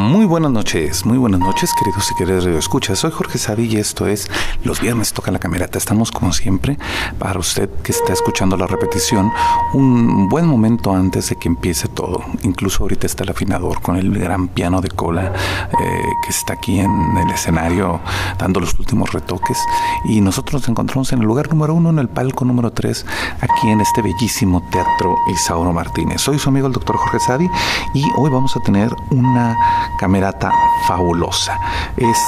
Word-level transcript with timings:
Muy 0.00 0.24
buenas 0.24 0.50
noches, 0.50 1.04
muy 1.04 1.18
buenas 1.18 1.40
noches, 1.40 1.74
queridos 1.78 2.10
y 2.10 2.14
queridas 2.14 2.46
escuchas. 2.46 3.00
Soy 3.00 3.10
Jorge 3.10 3.36
Savi 3.36 3.66
y 3.66 3.76
esto 3.76 4.06
es 4.06 4.30
Los 4.64 4.80
Viernes 4.80 5.12
Toca 5.12 5.30
la 5.30 5.38
Camerata. 5.38 5.76
Estamos, 5.76 6.10
como 6.10 6.32
siempre, 6.32 6.78
para 7.18 7.38
usted 7.38 7.68
que 7.82 7.92
está 7.92 8.14
escuchando 8.14 8.56
la 8.56 8.66
repetición, 8.66 9.30
un 9.74 10.30
buen 10.30 10.46
momento 10.46 10.94
antes 10.94 11.28
de 11.28 11.36
que 11.36 11.48
empiece 11.48 11.86
todo. 11.86 12.24
Incluso 12.44 12.82
ahorita 12.82 13.06
está 13.06 13.24
el 13.24 13.30
afinador 13.30 13.82
con 13.82 13.96
el 13.96 14.18
gran 14.18 14.48
piano 14.48 14.80
de 14.80 14.88
cola 14.88 15.34
eh, 15.34 16.02
que 16.24 16.30
está 16.30 16.54
aquí 16.54 16.80
en 16.80 16.90
el 17.18 17.30
escenario 17.30 18.00
dando 18.38 18.58
los 18.58 18.78
últimos 18.78 19.12
retoques. 19.12 19.58
Y 20.06 20.22
nosotros 20.22 20.62
nos 20.62 20.68
encontramos 20.70 21.12
en 21.12 21.18
el 21.18 21.26
lugar 21.26 21.50
número 21.50 21.74
uno, 21.74 21.90
en 21.90 21.98
el 21.98 22.08
palco 22.08 22.46
número 22.46 22.72
tres, 22.72 23.04
aquí 23.42 23.68
en 23.68 23.82
este 23.82 24.00
bellísimo 24.00 24.66
teatro 24.70 25.14
Isauro 25.30 25.74
Martínez. 25.74 26.22
Soy 26.22 26.38
su 26.38 26.48
amigo 26.48 26.66
el 26.66 26.72
doctor 26.72 26.96
Jorge 26.96 27.20
Savi 27.20 27.50
y 27.92 28.06
hoy 28.16 28.30
vamos 28.30 28.56
a 28.56 28.60
tener 28.60 28.90
una 29.10 29.89
camerata 29.98 30.52
fabulosa. 30.86 31.58
Es 31.96 32.18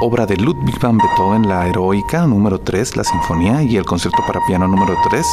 obra 0.00 0.26
de 0.26 0.36
Ludwig 0.36 0.78
van 0.80 0.98
Beethoven, 0.98 1.48
la 1.48 1.66
heroica 1.66 2.26
número 2.26 2.60
3, 2.60 2.96
la 2.96 3.04
sinfonía 3.04 3.62
y 3.62 3.76
el 3.76 3.84
concierto 3.84 4.22
para 4.26 4.40
piano 4.46 4.66
número 4.68 4.96
3. 5.08 5.26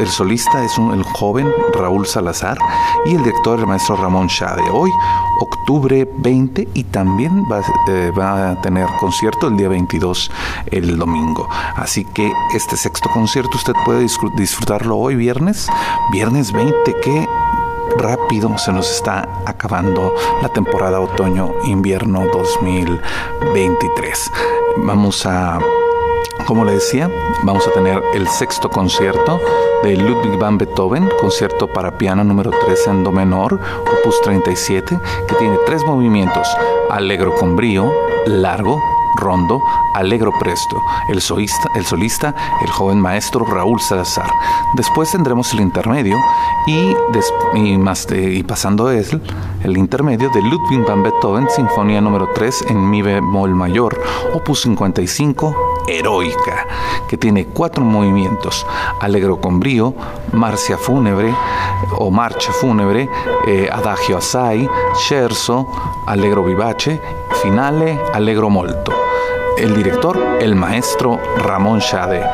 el 0.00 0.08
solista 0.08 0.64
es 0.64 0.76
el 0.78 1.02
joven 1.02 1.48
Raúl 1.74 2.06
Salazar 2.06 2.58
y 3.06 3.14
el 3.14 3.22
director 3.22 3.58
el 3.58 3.66
maestro 3.66 3.96
Ramón 3.96 4.28
Schade. 4.28 4.62
Hoy, 4.70 4.90
octubre 5.40 6.08
20 6.18 6.68
y 6.74 6.84
también 6.84 7.44
va, 7.50 7.60
eh, 7.88 8.12
va 8.18 8.50
a 8.50 8.60
tener 8.60 8.86
concierto 8.98 9.48
el 9.48 9.56
día 9.56 9.68
22, 9.68 10.30
el 10.70 10.98
domingo. 10.98 11.48
Así 11.76 12.04
que 12.04 12.32
este 12.54 12.76
sexto 12.76 13.08
concierto 13.10 13.56
usted 13.56 13.74
puede 13.84 14.06
disfrutarlo 14.36 14.96
hoy 14.96 15.16
viernes, 15.16 15.68
viernes 16.12 16.52
20, 16.52 16.96
que 17.02 17.26
rápido 17.96 18.56
se 18.58 18.72
nos 18.72 18.90
está 18.90 19.28
acabando 19.46 20.14
la 20.42 20.48
temporada 20.48 21.00
otoño-invierno 21.00 22.26
2023. 22.32 24.30
Vamos 24.78 25.26
a, 25.26 25.58
como 26.46 26.64
le 26.64 26.74
decía, 26.74 27.10
vamos 27.44 27.66
a 27.66 27.72
tener 27.72 28.02
el 28.14 28.26
sexto 28.28 28.68
concierto 28.68 29.40
de 29.82 29.96
Ludwig 29.96 30.38
van 30.38 30.58
Beethoven, 30.58 31.08
concierto 31.20 31.66
para 31.66 31.96
piano 31.96 32.22
número 32.22 32.50
3 32.50 32.86
en 32.88 33.04
do 33.04 33.12
menor, 33.12 33.58
opus 33.80 34.20
37, 34.22 34.98
que 35.26 35.34
tiene 35.36 35.56
tres 35.64 35.84
movimientos, 35.84 36.46
alegro 36.90 37.34
con 37.34 37.56
brío, 37.56 37.90
largo, 38.26 38.82
rondo, 39.20 39.62
alegro 39.94 40.32
presto, 40.38 40.82
el 41.08 41.20
solista, 41.20 41.68
el 41.76 41.84
solista, 41.84 42.34
el 42.62 42.70
joven 42.70 42.98
maestro 42.98 43.44
Raúl 43.44 43.80
Salazar. 43.80 44.30
Después 44.74 45.12
tendremos 45.12 45.52
el 45.52 45.60
intermedio 45.60 46.16
y, 46.66 46.94
y 48.12 48.42
pasando 48.42 48.90
es 48.90 49.16
el 49.62 49.76
intermedio 49.76 50.30
de 50.30 50.42
Ludwig 50.42 50.84
van 50.86 51.02
Beethoven, 51.02 51.48
Sinfonía 51.50 52.00
número 52.00 52.30
3 52.34 52.66
en 52.70 52.88
mi 52.88 53.02
bemol 53.02 53.54
mayor, 53.54 54.00
opus 54.32 54.62
55, 54.62 55.84
heroica, 55.86 56.66
que 57.08 57.16
tiene 57.16 57.46
cuatro 57.46 57.84
movimientos, 57.84 58.66
alegro 59.00 59.40
con 59.40 59.60
brío, 59.60 59.94
marcia 60.32 60.78
fúnebre 60.78 61.34
o 61.98 62.10
marcha 62.10 62.52
fúnebre, 62.52 63.08
eh, 63.46 63.68
adagio 63.70 64.18
assai, 64.18 64.68
scherzo, 64.94 65.66
allegro 66.06 66.42
vivace, 66.42 67.00
finale, 67.42 68.00
allegro 68.14 68.48
molto 68.48 69.09
el 69.60 69.74
director, 69.76 70.38
el 70.40 70.54
maestro 70.54 71.20
Ramón 71.38 71.80
Shade. 71.80 72.24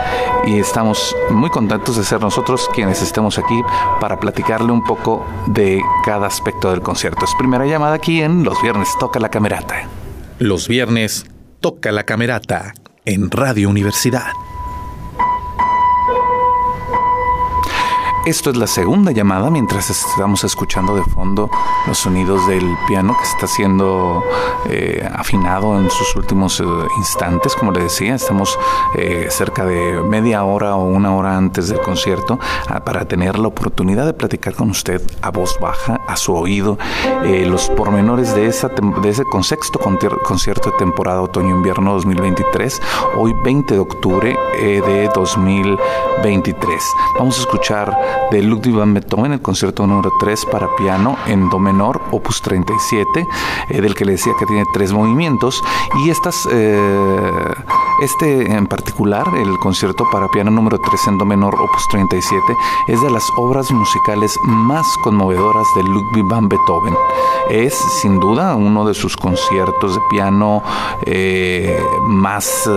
Y 0.46 0.58
estamos 0.58 1.14
muy 1.30 1.50
contentos 1.50 1.96
de 1.96 2.04
ser 2.04 2.20
nosotros 2.20 2.68
quienes 2.72 3.02
estemos 3.02 3.38
aquí 3.38 3.60
para 4.00 4.18
platicarle 4.20 4.72
un 4.72 4.84
poco 4.84 5.26
de 5.46 5.82
cada 6.04 6.26
aspecto 6.26 6.70
del 6.70 6.82
concierto. 6.82 7.24
Es 7.24 7.32
primera 7.38 7.66
llamada 7.66 7.94
aquí 7.94 8.22
en 8.22 8.44
Los 8.44 8.62
Viernes 8.62 8.88
Toca 9.00 9.18
la 9.18 9.28
Camerata. 9.28 9.88
Los 10.38 10.68
Viernes 10.68 11.26
Toca 11.60 11.90
la 11.92 12.04
Camerata 12.04 12.74
en 13.04 13.30
Radio 13.30 13.68
Universidad. 13.68 14.28
Esto 18.26 18.50
es 18.50 18.56
la 18.56 18.66
segunda 18.66 19.12
llamada 19.12 19.50
mientras 19.50 19.88
estamos 19.88 20.42
escuchando 20.42 20.96
de 20.96 21.04
fondo 21.04 21.48
los 21.86 21.96
sonidos 21.96 22.44
del 22.48 22.76
piano 22.88 23.16
que 23.16 23.22
está 23.22 23.46
siendo 23.46 24.20
eh, 24.68 25.08
afinado 25.14 25.78
en 25.78 25.88
sus 25.88 26.16
últimos 26.16 26.58
eh, 26.58 26.64
instantes. 26.98 27.54
Como 27.54 27.70
le 27.70 27.84
decía, 27.84 28.16
estamos 28.16 28.58
eh, 28.96 29.28
cerca 29.30 29.64
de 29.64 30.02
media 30.02 30.42
hora 30.42 30.74
o 30.74 30.86
una 30.86 31.14
hora 31.14 31.36
antes 31.36 31.68
del 31.68 31.78
concierto 31.78 32.40
ah, 32.66 32.80
para 32.80 33.04
tener 33.04 33.38
la 33.38 33.46
oportunidad 33.46 34.04
de 34.06 34.12
platicar 34.12 34.54
con 34.54 34.70
usted 34.70 35.00
a 35.22 35.30
voz 35.30 35.56
baja, 35.60 36.00
a 36.08 36.16
su 36.16 36.34
oído, 36.34 36.78
los 37.22 37.68
pormenores 37.70 38.34
de, 38.34 38.46
esa, 38.46 38.66
de 38.68 39.08
ese 39.08 39.22
concierto, 39.22 39.78
concierto 40.24 40.72
de 40.72 40.78
temporada 40.78 41.22
otoño-invierno 41.22 41.92
2023, 41.92 42.82
hoy 43.16 43.32
20 43.44 43.74
de 43.74 43.80
octubre 43.80 44.36
de 44.60 45.10
2023. 45.14 46.84
Vamos 47.18 47.38
a 47.38 47.40
escuchar 47.42 48.15
de 48.30 48.42
Ludwig 48.42 48.74
van 48.74 48.94
Beethoven, 48.94 49.32
el 49.32 49.40
concierto 49.40 49.86
número 49.86 50.12
3 50.18 50.46
para 50.46 50.74
piano 50.76 51.16
en 51.26 51.48
do 51.48 51.58
menor, 51.58 52.00
opus 52.10 52.42
37, 52.42 53.26
eh, 53.70 53.80
del 53.80 53.94
que 53.94 54.04
le 54.04 54.12
decía 54.12 54.32
que 54.38 54.46
tiene 54.46 54.64
tres 54.72 54.92
movimientos. 54.92 55.62
Y 56.04 56.10
estas, 56.10 56.48
eh, 56.50 57.54
este 58.02 58.52
en 58.52 58.66
particular, 58.66 59.26
el 59.36 59.58
concierto 59.58 60.04
para 60.10 60.28
piano 60.28 60.50
número 60.50 60.78
3 60.78 61.08
en 61.08 61.18
do 61.18 61.24
menor, 61.24 61.54
opus 61.54 61.88
37, 61.90 62.40
es 62.88 63.00
de 63.00 63.10
las 63.10 63.24
obras 63.36 63.70
musicales 63.70 64.36
más 64.44 64.86
conmovedoras 65.02 65.66
de 65.76 65.82
Ludwig 65.82 66.24
van 66.24 66.48
Beethoven. 66.48 66.94
Es 67.50 67.74
sin 68.02 68.20
duda 68.20 68.54
uno 68.56 68.86
de 68.86 68.94
sus 68.94 69.16
conciertos 69.16 69.94
de 69.94 70.00
piano 70.10 70.62
eh, 71.02 71.80
más 72.06 72.68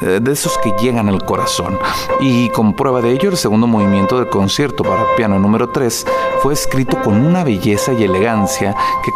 de 0.00 0.32
esos 0.32 0.58
que 0.58 0.72
llegan 0.80 1.08
al 1.08 1.24
corazón. 1.24 1.78
Y 2.20 2.48
como 2.50 2.74
prueba 2.74 3.00
de 3.00 3.12
ello, 3.12 3.30
el 3.30 3.36
segundo 3.36 3.66
movimiento 3.66 4.18
del 4.18 4.28
concierto 4.28 4.82
para 4.82 5.04
piano 5.16 5.38
número 5.38 5.68
3 5.68 6.06
fue 6.42 6.52
escrito 6.52 7.00
con 7.02 7.24
una 7.24 7.44
belleza 7.44 7.92
y 7.92 8.04
elegancia 8.04 8.74
que, 9.04 9.12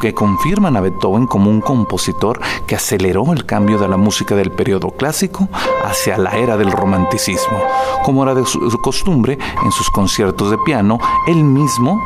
que 0.00 0.14
confirman 0.14 0.76
a 0.76 0.80
Beethoven 0.80 1.26
como 1.26 1.50
un 1.50 1.60
compositor 1.60 2.40
que 2.66 2.76
aceleró 2.76 3.32
el 3.32 3.46
cambio 3.46 3.78
de 3.78 3.88
la 3.88 3.96
música 3.96 4.34
del 4.34 4.50
periodo 4.50 4.88
clásico 4.98 5.48
hacia 5.82 6.18
la 6.18 6.36
era 6.36 6.58
del 6.58 6.70
romanticismo. 6.70 7.62
Como 8.04 8.22
era 8.22 8.34
de 8.34 8.44
su, 8.44 8.60
costumbre, 8.82 9.38
en 9.64 9.72
sus 9.72 9.88
conciertos 9.88 10.50
de 10.50 10.58
piano, 10.58 10.98
él 11.26 11.42
mismo 11.42 11.98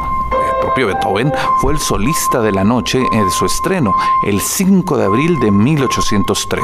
propio 0.61 0.87
Beethoven 0.87 1.33
fue 1.61 1.73
el 1.73 1.81
solista 1.81 2.41
de 2.41 2.53
la 2.53 2.63
noche 2.63 2.99
de 2.99 3.31
su 3.33 3.47
estreno, 3.47 3.93
el 4.25 4.41
5 4.41 4.97
de 4.97 5.05
abril 5.05 5.41
de 5.41 5.51
1803, 5.51 6.63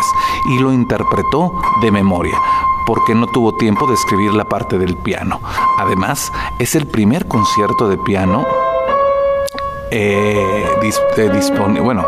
y 0.50 0.60
lo 0.60 0.72
interpretó 0.72 1.60
de 1.82 1.90
memoria 1.90 2.38
porque 2.86 3.14
no 3.14 3.26
tuvo 3.26 3.54
tiempo 3.54 3.86
de 3.86 3.92
escribir 3.92 4.32
la 4.32 4.46
parte 4.46 4.78
del 4.78 4.96
piano. 4.96 5.42
Además, 5.76 6.32
es 6.58 6.74
el 6.74 6.86
primer 6.86 7.28
concierto 7.28 7.86
de 7.86 7.98
piano 7.98 8.46
eh, 9.90 10.64
disponible. 10.80 11.82
Bueno, 11.82 12.06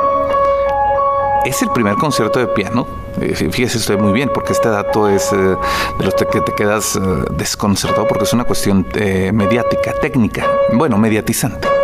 es 1.45 1.61
el 1.61 1.69
primer 1.71 1.97
concierto 1.97 2.39
de 2.39 2.47
piano. 2.47 2.87
Eh, 3.21 3.35
fíjese, 3.35 3.79
estoy 3.79 3.97
muy 3.97 4.13
bien, 4.13 4.31
porque 4.33 4.53
este 4.53 4.69
dato 4.69 5.09
es 5.09 5.33
eh, 5.33 5.37
de 5.37 6.05
los 6.05 6.15
que 6.15 6.41
te 6.41 6.53
quedas 6.57 6.99
desconcertado, 7.31 8.07
porque 8.07 8.25
es 8.25 8.33
una 8.33 8.45
cuestión 8.45 8.87
mediática, 9.33 9.93
técnica, 10.01 10.47
bueno, 10.73 10.99
mediatizante. 10.99 11.80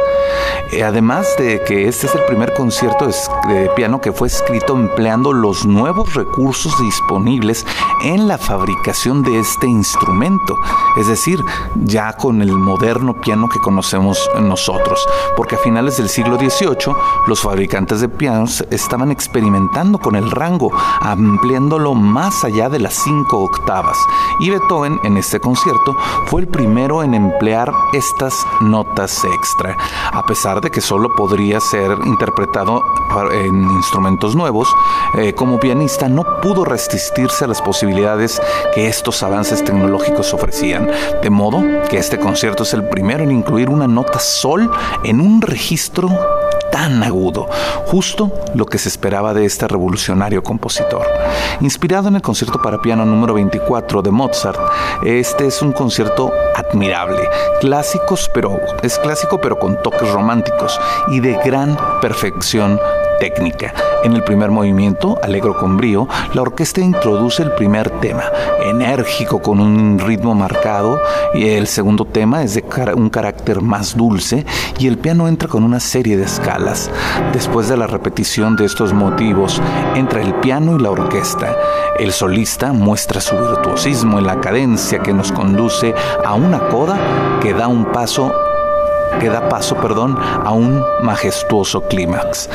Eh, 0.72 0.82
además 0.82 1.26
de 1.38 1.62
que 1.62 1.86
este 1.86 2.06
es 2.06 2.14
el 2.16 2.24
primer 2.24 2.52
concierto 2.52 3.06
de 3.48 3.70
piano 3.76 4.00
que 4.00 4.12
fue 4.12 4.26
escrito 4.26 4.74
empleando 4.74 5.32
los 5.32 5.64
nuevos 5.64 6.14
recursos 6.14 6.76
disponibles 6.80 7.64
en 8.02 8.26
la 8.26 8.36
fabricación 8.36 9.22
de 9.22 9.38
este 9.38 9.68
instrumento, 9.68 10.56
es 10.96 11.06
decir, 11.06 11.40
ya 11.76 12.14
con 12.14 12.42
el 12.42 12.50
moderno 12.52 13.14
piano 13.20 13.48
que 13.48 13.60
conocemos 13.60 14.28
nosotros, 14.40 15.06
porque 15.36 15.54
a 15.54 15.58
finales 15.58 15.98
del 15.98 16.08
siglo 16.08 16.36
XVIII 16.36 16.94
los 17.28 17.40
fabricantes 17.40 18.00
de 18.00 18.08
pianos 18.08 18.64
estaban 18.70 19.12
experimentando 19.12 19.98
con 19.98 20.16
el 20.16 20.30
rango, 20.30 20.72
ampliándolo 21.00 21.94
más 21.94 22.44
allá 22.44 22.68
de 22.68 22.80
las 22.80 22.94
cinco 22.94 23.38
octavas, 23.38 23.96
y 24.40 24.50
Beethoven 24.50 24.98
en 25.04 25.16
este 25.16 25.38
concierto 25.38 25.96
fue 26.26 26.40
el 26.42 26.48
primero 26.48 27.04
en 27.04 27.14
emplear 27.14 27.72
estas 27.92 28.34
notas 28.60 29.24
extra, 29.24 29.76
a 30.12 30.24
pesar 30.26 30.55
de 30.60 30.70
que 30.70 30.80
solo 30.80 31.14
podría 31.14 31.60
ser 31.60 31.90
interpretado 32.04 32.82
en 33.32 33.62
instrumentos 33.70 34.34
nuevos, 34.34 34.68
eh, 35.18 35.32
como 35.34 35.58
pianista 35.58 36.08
no 36.08 36.24
pudo 36.40 36.64
resistirse 36.64 37.44
a 37.44 37.48
las 37.48 37.62
posibilidades 37.62 38.40
que 38.74 38.88
estos 38.88 39.22
avances 39.22 39.64
tecnológicos 39.64 40.32
ofrecían, 40.34 40.88
de 41.22 41.30
modo 41.30 41.62
que 41.88 41.98
este 41.98 42.18
concierto 42.18 42.62
es 42.62 42.74
el 42.74 42.88
primero 42.88 43.22
en 43.22 43.30
incluir 43.30 43.70
una 43.70 43.86
nota 43.86 44.18
sol 44.18 44.70
en 45.04 45.20
un 45.20 45.42
registro 45.42 46.08
tan 46.70 47.02
agudo, 47.02 47.48
justo 47.86 48.30
lo 48.54 48.66
que 48.66 48.78
se 48.78 48.88
esperaba 48.88 49.32
de 49.32 49.44
este 49.44 49.66
revolucionario 49.66 50.42
compositor. 50.42 51.06
Inspirado 51.60 52.08
en 52.08 52.16
el 52.16 52.22
concierto 52.22 52.60
para 52.60 52.82
piano 52.82 53.06
número 53.06 53.34
24 53.34 54.02
de 54.02 54.10
Mozart, 54.10 54.60
este 55.02 55.46
es 55.46 55.62
un 55.62 55.72
concierto 55.72 56.30
admirable, 56.54 57.28
clásicos 57.60 58.30
pero 58.34 58.60
es 58.82 58.98
clásico 58.98 59.40
pero 59.40 59.58
con 59.58 59.80
toques 59.82 60.10
románticos 60.12 60.45
y 61.08 61.20
de 61.20 61.38
gran 61.44 61.76
perfección 62.00 62.80
técnica. 63.18 63.72
En 64.04 64.12
el 64.12 64.22
primer 64.22 64.50
movimiento, 64.50 65.18
alegro 65.22 65.56
con 65.56 65.76
brío, 65.76 66.06
la 66.34 66.42
orquesta 66.42 66.80
introduce 66.80 67.42
el 67.42 67.52
primer 67.52 67.90
tema, 68.00 68.24
enérgico 68.64 69.40
con 69.40 69.58
un 69.58 69.98
ritmo 69.98 70.34
marcado, 70.34 71.00
y 71.34 71.48
el 71.48 71.66
segundo 71.66 72.04
tema 72.04 72.42
es 72.42 72.54
de 72.54 72.64
un 72.94 73.10
carácter 73.10 73.62
más 73.62 73.96
dulce, 73.96 74.44
y 74.78 74.86
el 74.86 74.98
piano 74.98 75.28
entra 75.28 75.48
con 75.48 75.64
una 75.64 75.80
serie 75.80 76.16
de 76.16 76.24
escalas. 76.24 76.90
Después 77.32 77.68
de 77.68 77.76
la 77.76 77.86
repetición 77.86 78.54
de 78.54 78.66
estos 78.66 78.92
motivos, 78.92 79.60
entra 79.94 80.20
el 80.20 80.34
piano 80.36 80.76
y 80.76 80.82
la 80.82 80.90
orquesta. 80.90 81.56
El 81.98 82.12
solista 82.12 82.72
muestra 82.72 83.20
su 83.20 83.36
virtuosismo 83.36 84.18
en 84.18 84.26
la 84.26 84.40
cadencia 84.40 85.00
que 85.00 85.14
nos 85.14 85.32
conduce 85.32 85.94
a 86.24 86.34
una 86.34 86.68
coda 86.68 87.38
que 87.40 87.54
da 87.54 87.66
un 87.66 87.86
paso 87.86 88.32
que 89.20 89.28
da 89.28 89.48
paso, 89.48 89.76
perdón, 89.76 90.16
a 90.18 90.52
un 90.52 90.84
majestuoso 91.02 91.82
clímax. 91.82 92.48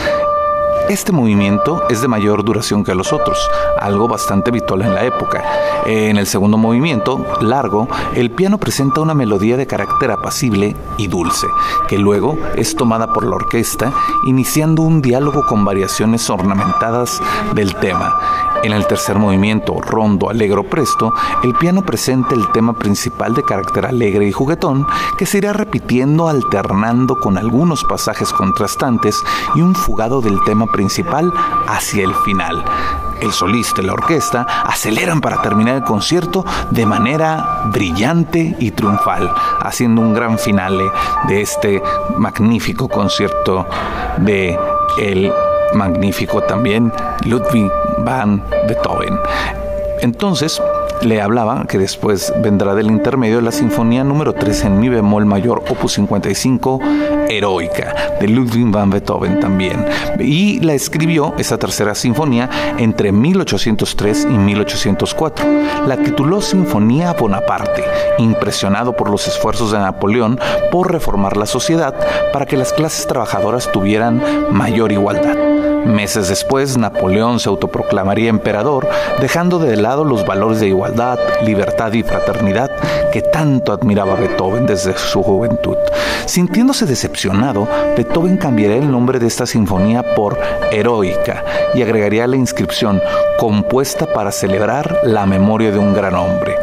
Este 0.92 1.14
movimiento 1.14 1.84
es 1.90 2.02
de 2.02 2.10
mayor 2.10 2.44
duración 2.44 2.84
que 2.84 2.94
los 2.94 3.14
otros, 3.14 3.40
algo 3.80 4.10
bastante 4.10 4.50
habitual 4.50 4.82
en 4.82 4.94
la 4.94 5.06
época. 5.06 5.42
En 5.86 6.18
el 6.18 6.28
segundo 6.28 6.58
movimiento, 6.58 7.26
largo, 7.40 7.88
el 8.14 8.30
piano 8.30 8.58
presenta 8.58 9.00
una 9.00 9.14
melodía 9.14 9.56
de 9.56 9.66
carácter 9.66 10.12
apacible 10.12 10.76
y 10.98 11.08
dulce, 11.08 11.48
que 11.88 11.98
luego 11.98 12.38
es 12.58 12.76
tomada 12.76 13.14
por 13.14 13.26
la 13.26 13.38
orquesta, 13.38 13.94
iniciando 14.26 14.82
un 14.82 15.02
diálogo 15.02 15.46
con 15.46 15.64
variaciones 15.64 16.30
ornamentadas 16.30 17.22
del 17.56 17.74
tema. 17.76 18.20
En 18.64 18.74
el 18.74 18.86
tercer 18.86 19.18
movimiento, 19.18 19.82
rondo, 19.82 20.30
alegro, 20.30 20.64
presto, 20.64 21.14
el 21.42 21.56
piano 21.56 21.84
presenta 21.84 22.36
el 22.36 22.52
tema 22.52 22.74
principal 22.74 23.34
de 23.34 23.44
carácter 23.44 23.88
alegre 23.88 24.28
y 24.28 24.32
juguetón, 24.32 24.86
que 25.18 25.26
se 25.26 25.40
irá 25.40 25.52
repitiendo 25.54 26.28
alternando 26.28 27.16
con 27.16 27.40
algunos 27.40 27.84
pasajes 27.86 28.32
contrastantes 28.32 29.24
y 29.56 29.62
un 29.62 29.74
fugado 29.74 30.22
del 30.22 30.38
tema 30.44 30.68
principal 30.68 30.81
hacia 31.68 32.04
el 32.04 32.14
final. 32.26 32.64
El 33.22 33.32
solista 33.32 33.82
y 33.82 33.86
la 33.86 33.94
orquesta 33.94 34.48
aceleran 34.66 35.22
para 35.22 35.42
terminar 35.42 35.76
el 35.76 35.84
concierto 35.84 36.44
de 36.72 36.86
manera 36.86 37.66
brillante 37.72 38.56
y 38.60 38.72
triunfal, 38.72 39.32
haciendo 39.62 40.02
un 40.02 40.14
gran 40.14 40.40
finale 40.40 40.86
de 41.28 41.42
este 41.42 41.84
magnífico 42.18 42.90
concierto 42.90 43.68
de 44.18 44.58
el 44.98 45.32
magnífico 45.74 46.42
también 46.42 46.92
Ludwig 47.26 47.72
van 48.00 48.44
Beethoven. 48.68 49.18
Entonces, 50.02 50.60
le 51.02 51.22
hablaba 51.22 51.66
que 51.66 51.78
después 51.78 52.34
vendrá 52.42 52.76
del 52.76 52.88
intermedio 52.88 53.42
la 53.42 53.52
sinfonía 53.52 54.04
número 54.04 54.34
3 54.34 54.66
en 54.66 54.80
mi 54.80 54.90
bemol 54.90 55.26
mayor, 55.26 55.64
opus 55.70 55.94
55, 55.94 56.80
heroica, 57.32 58.18
de 58.20 58.28
Ludwig 58.28 58.72
van 58.72 58.90
Beethoven 58.90 59.40
también. 59.40 59.86
Y 60.20 60.60
la 60.60 60.74
escribió, 60.74 61.34
esa 61.38 61.58
tercera 61.58 61.96
sinfonía, 61.96 62.50
entre 62.78 63.12
1803 63.12 64.28
y 64.30 64.38
1804. 64.38 65.46
La 65.88 65.98
tituló 65.98 66.42
Sinfonía 66.42 67.14
Bonaparte, 67.14 67.84
impresionado 68.18 68.96
por 68.96 69.10
los 69.10 69.28
esfuerzos 69.28 69.72
de 69.72 69.80
Napoleón 69.80 70.40
por 70.72 70.92
reformar 70.92 71.38
la 71.38 71.46
sociedad 71.46 71.96
para 72.32 72.46
que 72.46 72.58
las 72.58 72.74
clases 72.74 73.08
trabajadoras 73.08 73.72
tuvieran 73.72 74.22
mayor 74.52 74.92
igualdad. 74.92 75.71
Meses 75.86 76.30
después, 76.30 76.78
Napoleón 76.78 77.40
se 77.40 77.50
autoproclamaría 77.50 78.30
emperador, 78.30 78.88
dejando 79.20 79.60
de 79.60 79.76
lado 79.78 80.04
los 80.04 80.26
valores 80.26 80.60
de 80.60 80.68
igualdad, 80.68 81.18
libertad 81.44 81.92
y 81.94 82.04
fraternidad 82.04 82.70
que 83.12 83.22
tanto 83.22 83.74
admiraba 83.74 84.16
Beethoven 84.16 84.66
desde 84.68 84.98
su 84.98 85.24
juventud. 85.24 85.78
Sintiéndose 86.26 86.86
decepcionado, 86.86 87.68
Beethoven 87.98 88.38
cambiaría 88.38 88.78
el 88.78 88.92
nombre 88.92 89.20
de 89.20 89.28
esta 89.28 89.46
sinfonía 89.46 90.16
por 90.16 90.40
Heroica 90.72 91.44
y 91.74 91.82
agregaría 91.82 92.28
la 92.28 92.38
inscripción 92.38 93.02
compuesta 93.40 94.06
para 94.06 94.32
celebrar 94.32 95.00
la 95.04 95.26
memoria 95.26 95.72
de 95.72 95.80
un 95.80 95.94
gran 95.94 96.14
hombre. 96.14 96.56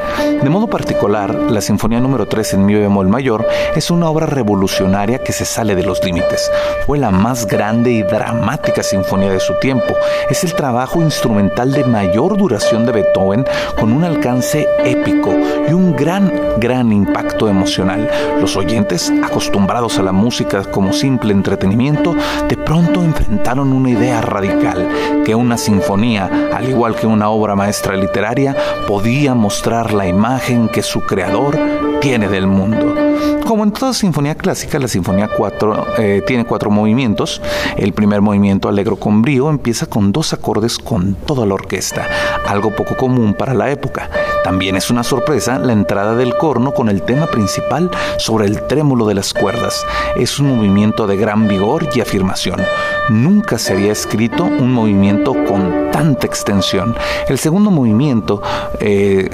De 0.42 0.48
modo 0.48 0.68
particular, 0.68 1.34
la 1.34 1.60
Sinfonía 1.60 1.98
número 1.98 2.26
3 2.26 2.54
en 2.54 2.66
mi 2.66 2.74
bemol 2.74 3.08
mayor 3.08 3.46
es 3.74 3.90
una 3.90 4.08
obra 4.08 4.26
revolucionaria 4.26 5.18
que 5.18 5.32
se 5.32 5.44
sale 5.44 5.74
de 5.74 5.82
los 5.82 6.04
límites. 6.04 6.50
Fue 6.86 6.98
la 6.98 7.10
más 7.10 7.46
grande 7.46 7.90
y 7.90 8.02
dramática 8.04 8.84
sinfonía 8.84 9.07
de 9.16 9.40
su 9.40 9.54
tiempo. 9.54 9.96
Es 10.28 10.44
el 10.44 10.54
trabajo 10.54 11.00
instrumental 11.00 11.72
de 11.72 11.82
mayor 11.82 12.36
duración 12.36 12.84
de 12.84 12.92
Beethoven 12.92 13.44
con 13.78 13.90
un 13.90 14.04
alcance 14.04 14.68
épico 14.84 15.34
y 15.66 15.72
un 15.72 15.96
gran, 15.96 16.30
gran 16.58 16.92
impacto 16.92 17.48
emocional. 17.48 18.08
Los 18.38 18.56
oyentes, 18.56 19.10
acostumbrados 19.24 19.98
a 19.98 20.02
la 20.02 20.12
música 20.12 20.62
como 20.64 20.92
simple 20.92 21.32
entretenimiento, 21.32 22.14
de 22.48 22.56
pronto 22.58 23.02
enfrentaron 23.02 23.72
una 23.72 23.90
idea 23.90 24.20
radical, 24.20 24.86
que 25.24 25.34
una 25.34 25.56
sinfonía, 25.56 26.50
al 26.52 26.68
igual 26.68 26.94
que 26.94 27.06
una 27.06 27.30
obra 27.30 27.56
maestra 27.56 27.96
literaria, 27.96 28.54
podía 28.86 29.34
mostrar 29.34 29.94
la 29.94 30.06
imagen 30.06 30.68
que 30.68 30.82
su 30.82 31.00
creador 31.00 31.58
tiene 32.00 32.28
del 32.28 32.46
mundo. 32.46 33.07
Como 33.46 33.64
en 33.64 33.72
toda 33.72 33.94
sinfonía 33.94 34.34
clásica, 34.34 34.78
la 34.78 34.88
sinfonía 34.88 35.28
4 35.34 35.86
eh, 35.98 36.22
tiene 36.26 36.44
cuatro 36.44 36.70
movimientos. 36.70 37.40
El 37.76 37.92
primer 37.92 38.20
movimiento, 38.20 38.68
alegro 38.68 38.96
con 38.96 39.22
brío, 39.22 39.48
empieza 39.48 39.86
con 39.86 40.12
dos 40.12 40.32
acordes 40.32 40.78
con 40.78 41.14
toda 41.14 41.46
la 41.46 41.54
orquesta, 41.54 42.06
algo 42.46 42.74
poco 42.74 42.96
común 42.96 43.34
para 43.34 43.54
la 43.54 43.70
época. 43.70 44.10
También 44.44 44.76
es 44.76 44.90
una 44.90 45.02
sorpresa 45.02 45.58
la 45.58 45.72
entrada 45.72 46.14
del 46.14 46.36
corno 46.36 46.74
con 46.74 46.88
el 46.88 47.02
tema 47.02 47.26
principal 47.26 47.90
sobre 48.18 48.46
el 48.46 48.66
trémulo 48.66 49.06
de 49.06 49.14
las 49.14 49.32
cuerdas. 49.32 49.84
Es 50.16 50.38
un 50.38 50.56
movimiento 50.56 51.06
de 51.06 51.16
gran 51.16 51.48
vigor 51.48 51.88
y 51.94 52.00
afirmación. 52.00 52.60
Nunca 53.08 53.58
se 53.58 53.72
había 53.72 53.92
escrito 53.92 54.44
un 54.44 54.72
movimiento 54.72 55.32
con 55.46 55.90
tanta 55.90 56.26
extensión. 56.26 56.94
El 57.28 57.38
segundo 57.38 57.70
movimiento 57.70 58.42
eh, 58.80 59.30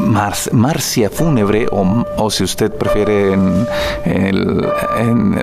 marcia 0.00 1.10
fúnebre, 1.10 1.66
o, 1.70 2.30
si 2.30 2.44
usted 2.44 2.72
prefiere, 2.72 3.36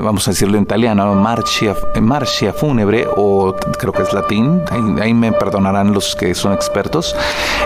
vamos 0.02 0.28
a 0.28 0.32
decirlo 0.32 0.58
en 0.58 0.64
italiano, 0.64 1.14
marcia, 1.16 1.76
marcia 2.02 2.54
fúnebre, 2.54 3.08
o 3.16 3.56
creo 3.78 3.94
que 3.94 4.04
es 4.04 4.14
latín, 4.14 4.62
ahí, 5.02 5.14
me 5.14 5.32
perdonarán 5.32 5.94
los 5.94 6.16
que 6.16 6.34
son 6.36 6.54
expertos, 6.54 7.16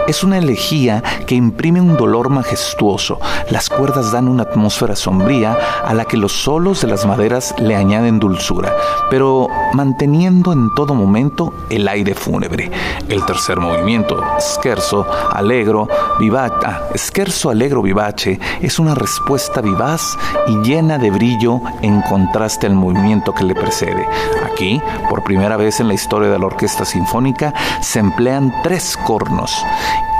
es 0.07 0.23
una 0.23 0.37
elegía 0.37 1.03
que 1.25 1.35
imprime 1.35 1.81
un 1.81 1.97
dolor 1.97 2.29
majestuoso. 2.29 3.19
Las 3.49 3.69
cuerdas 3.69 4.11
dan 4.11 4.27
una 4.27 4.43
atmósfera 4.43 4.95
sombría 4.95 5.57
a 5.85 5.93
la 5.93 6.05
que 6.05 6.17
los 6.17 6.31
solos 6.31 6.81
de 6.81 6.87
las 6.87 7.05
maderas 7.05 7.53
le 7.57 7.75
añaden 7.75 8.19
dulzura, 8.19 8.75
pero 9.09 9.47
manteniendo 9.73 10.53
en 10.53 10.73
todo 10.75 10.93
momento 10.93 11.53
el 11.69 11.87
aire 11.87 12.13
fúnebre. 12.13 12.71
El 13.09 13.25
tercer 13.25 13.59
movimiento, 13.59 14.21
scherzo, 14.39 15.05
allegro, 15.31 15.87
vivata, 16.19 16.76
Scherzo 16.95 17.49
Allegro 17.49 17.81
Vivace 17.81 18.39
es 18.61 18.79
una 18.79 18.95
respuesta 18.95 19.61
vivaz 19.61 20.17
y 20.47 20.57
llena 20.57 20.97
de 20.97 21.11
brillo 21.11 21.61
en 21.81 22.01
contraste 22.01 22.67
al 22.67 22.75
movimiento 22.75 23.33
que 23.33 23.43
le 23.43 23.55
precede. 23.55 24.05
Aquí, 24.51 24.81
por 25.09 25.23
primera 25.23 25.57
vez 25.57 25.79
en 25.79 25.87
la 25.87 25.93
historia 25.93 26.29
de 26.29 26.39
la 26.39 26.45
orquesta 26.45 26.85
sinfónica, 26.85 27.53
se 27.81 27.99
emplean 27.99 28.53
tres 28.63 28.97
cornos. 29.05 29.63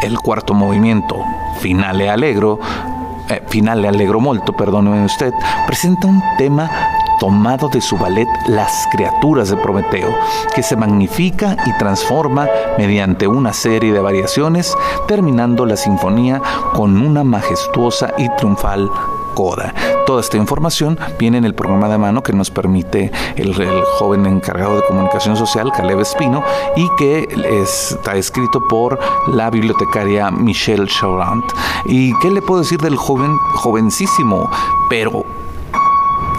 El 0.02 0.20
cuarto 0.20 0.54
movimiento, 0.54 1.24
Finale 1.60 2.10
Allegro, 2.10 2.60
eh, 3.30 3.44
Finale 3.48 3.88
Allegro 3.88 4.20
Molto, 4.20 4.54
perdóneme 4.54 5.04
usted, 5.06 5.34
presenta 5.66 6.08
un 6.08 6.22
tema 6.38 6.70
tomado 7.20 7.70
de 7.70 7.82
su 7.82 7.98
ballet 7.98 8.28
Las 8.48 8.88
criaturas 8.92 9.50
de 9.50 9.58
Prometeo, 9.58 10.16
que 10.56 10.64
se 10.64 10.76
magnifica 10.76 11.58
y 11.66 11.78
transforma 11.78 12.48
mediante 12.78 13.28
una 13.28 13.54
serie 13.54 13.94
de 13.94 14.00
variaciones, 14.00 14.76
terminando 15.08 15.66
la 15.66 15.78
sinfonía 15.78 16.42
con 16.74 16.98
una 16.98 17.24
majestuosa 17.24 18.14
y 18.18 18.30
triunfal 18.38 18.90
coda. 19.38 19.72
Toda 20.08 20.22
esta 20.22 20.38
información 20.38 20.98
viene 21.20 21.38
en 21.38 21.46
el 21.46 21.54
programa 21.54 21.88
de 21.90 22.00
mano 22.00 22.24
que 22.24 22.34
nos 22.34 22.50
permite 22.50 23.12
el, 23.36 23.54
joven 24.00 24.26
encargado 24.26 24.78
de 24.78 24.88
comunicación 24.88 25.38
social, 25.38 25.72
Caleb 25.72 26.00
Espino, 26.00 26.44
y 26.76 26.88
que 26.98 27.28
está 27.62 28.16
escrito 28.16 28.60
por 28.68 28.98
la 29.28 29.52
bibliotecaria 29.52 30.32
Michelle 30.32 30.88
Chaurant. 30.88 31.46
¿Y 31.86 32.18
qué 32.20 32.32
le 32.32 32.42
puedo 32.42 32.62
decir 32.62 32.80
del 32.80 32.96
joven, 32.96 33.38
jovencísimo, 33.54 34.50
pero 34.90 35.24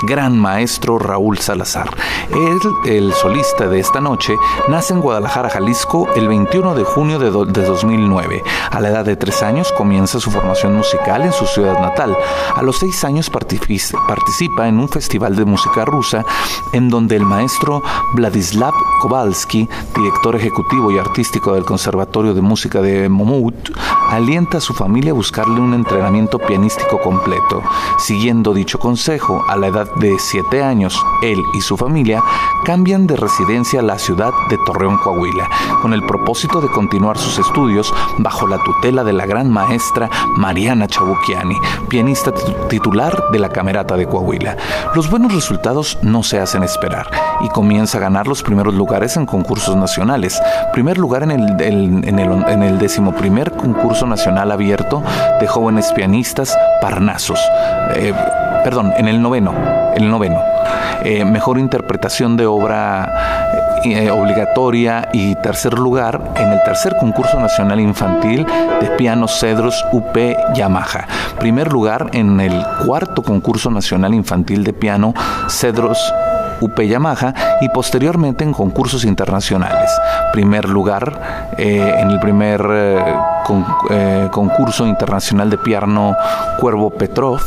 gran 0.03 0.39
maestro 0.39 0.99
Raúl 0.99 1.39
Salazar. 1.39 1.89
Él, 2.31 2.59
el 2.87 3.13
solista 3.13 3.67
de 3.69 3.81
esta 3.81 4.01
noche, 4.01 4.35
nace 4.69 4.95
en 4.95 5.01
Guadalajara, 5.01 5.51
Jalisco, 5.51 6.09
el 6.15 6.29
21 6.29 6.75
de 6.75 6.85
junio 6.85 7.19
de, 7.19 7.31
2009. 7.31 8.43
A 8.71 8.81
la 8.81 8.89
edad 8.89 9.05
de 9.05 9.17
tres 9.17 9.43
años 9.43 9.73
comienza 9.73 10.21
su 10.21 10.31
formación 10.31 10.75
musical 10.75 11.23
en 11.23 11.33
su 11.33 11.47
ciudad 11.47 11.81
natal. 11.81 12.17
A 12.55 12.63
los 12.63 12.79
seis 12.79 13.05
años 13.05 13.31
participa 13.31 14.69
en 14.69 14.79
un 14.79 14.89
festival 14.89 15.37
de 15.37 15.45
música 15.45 15.85
rusa 15.85 16.25
en 16.73 16.89
donde 16.89 17.17
el 17.17 17.25
maestro 17.25 17.83
Vladislav 18.15 18.75
Kowalski, 19.01 19.69
director 19.95 20.37
ejecutivo 20.37 20.91
y 20.91 20.99
artístico 20.99 21.55
del 21.55 21.65
Conservatorio 21.65 22.35
de 22.35 22.41
Música 22.41 22.81
de 22.81 23.09
Momut, 23.09 23.71
alienta 24.11 24.59
a 24.59 24.61
su 24.61 24.75
familia 24.75 25.13
a 25.13 25.15
buscarle 25.15 25.61
un 25.61 25.75
entrenamiento 25.75 26.39
pianístico 26.39 27.01
completo. 27.01 27.63
Siguiendo 27.99 28.55
dicho 28.55 28.79
consejo, 28.79 29.45
a 29.49 29.57
la 29.57 29.69
edad 29.69 29.88
de 29.97 30.19
siete 30.19 30.63
años, 30.63 31.01
él 31.23 31.43
y 31.55 31.61
su 31.61 31.77
familia 31.77 32.23
cambian 32.65 33.07
de 33.07 33.17
residencia 33.17 33.81
a 33.81 33.83
la 33.83 33.99
ciudad 33.99 34.31
de 34.51 34.59
Torreón, 34.67 34.99
Coahuila, 34.99 35.49
con 35.81 35.93
el 35.93 36.03
propósito 36.03 36.61
de 36.61 36.69
continuar 36.69 37.19
sus 37.19 37.39
estudios 37.39 37.93
bajo 38.19 38.47
la 38.47 38.59
tutela 38.59 39.05
de 39.05 39.13
la 39.13 39.27
gran 39.27 39.51
maestra 39.51 40.09
Mariana 40.37 40.87
Chabuquiani, 40.87 41.57
pianista 41.89 42.33
titular 42.69 43.25
de 43.33 43.39
la 43.39 43.49
Camerata 43.49 43.97
de 43.97 44.07
Coahuila. 44.07 44.57
Los 44.95 45.11
buenos 45.11 45.35
resultados 45.35 45.99
no 46.03 46.23
se 46.23 46.41
hacen 46.41 46.63
esperar 46.63 47.11
y 47.41 47.49
comienza 47.49 47.99
a 47.99 48.03
ganar 48.03 48.27
los 48.27 48.43
primeros 48.43 48.75
lugares 48.75 49.17
en 49.17 49.27
concursos 49.27 49.77
nacionales. 49.77 50.41
Primer 50.73 50.99
lugar 50.99 51.23
en 51.23 51.31
el, 51.31 51.61
en 51.61 52.19
el, 52.19 52.31
en 52.49 52.63
el 52.63 52.79
decimoprimer 52.79 53.53
concurso 53.53 54.07
nacional 54.07 54.51
abierto 54.51 55.03
de 55.41 55.47
jóvenes 55.47 55.93
pianistas 55.93 56.57
Parnasos. 56.81 57.41
Eh, 57.95 58.13
perdón, 58.65 58.93
en 58.97 59.09
el 59.09 59.21
noveno, 59.21 59.53
el 59.95 60.09
noveno. 60.11 60.41
Eh, 61.05 61.25
mejor 61.25 61.59
interpretación 61.59 62.37
de 62.37 62.47
obra 62.47 63.49
eh, 63.85 64.11
obligatoria 64.11 65.09
y 65.13 65.37
tercer 65.37 65.75
lugar 65.75 66.21
en 66.37 66.51
el 66.51 66.63
tercer 66.65 66.97
concurso 66.97 67.39
nacional 67.39 67.79
infantil 67.79 68.45
de 68.81 68.89
piano 68.97 69.29
Cedros 69.29 69.85
UP 69.93 70.17
Yamaha. 70.55 71.07
Primer 71.39 71.73
lugar 71.73 72.11
en 72.13 72.41
el 72.41 72.65
cuarto 72.85 73.23
concurso 73.23 73.71
nacional 73.71 74.15
infantil 74.15 74.65
de 74.65 74.73
piano 74.73 75.15
Cedros 75.49 76.13
UP 76.61 76.81
Yamaha 76.81 77.35
y 77.61 77.69
posteriormente 77.69 78.43
en 78.43 78.53
concursos 78.53 79.05
internacionales. 79.05 79.91
Primer 80.33 80.69
lugar 80.69 81.53
eh, 81.57 81.95
en 81.99 82.11
el 82.11 82.19
primer 82.19 82.61
eh, 83.51 84.09
eh, 84.09 84.29
concurso 84.31 84.87
internacional 84.87 85.51
de 85.51 85.59
piano 85.59 86.15
Cuervo 86.59 86.91
Petrov, 86.91 87.41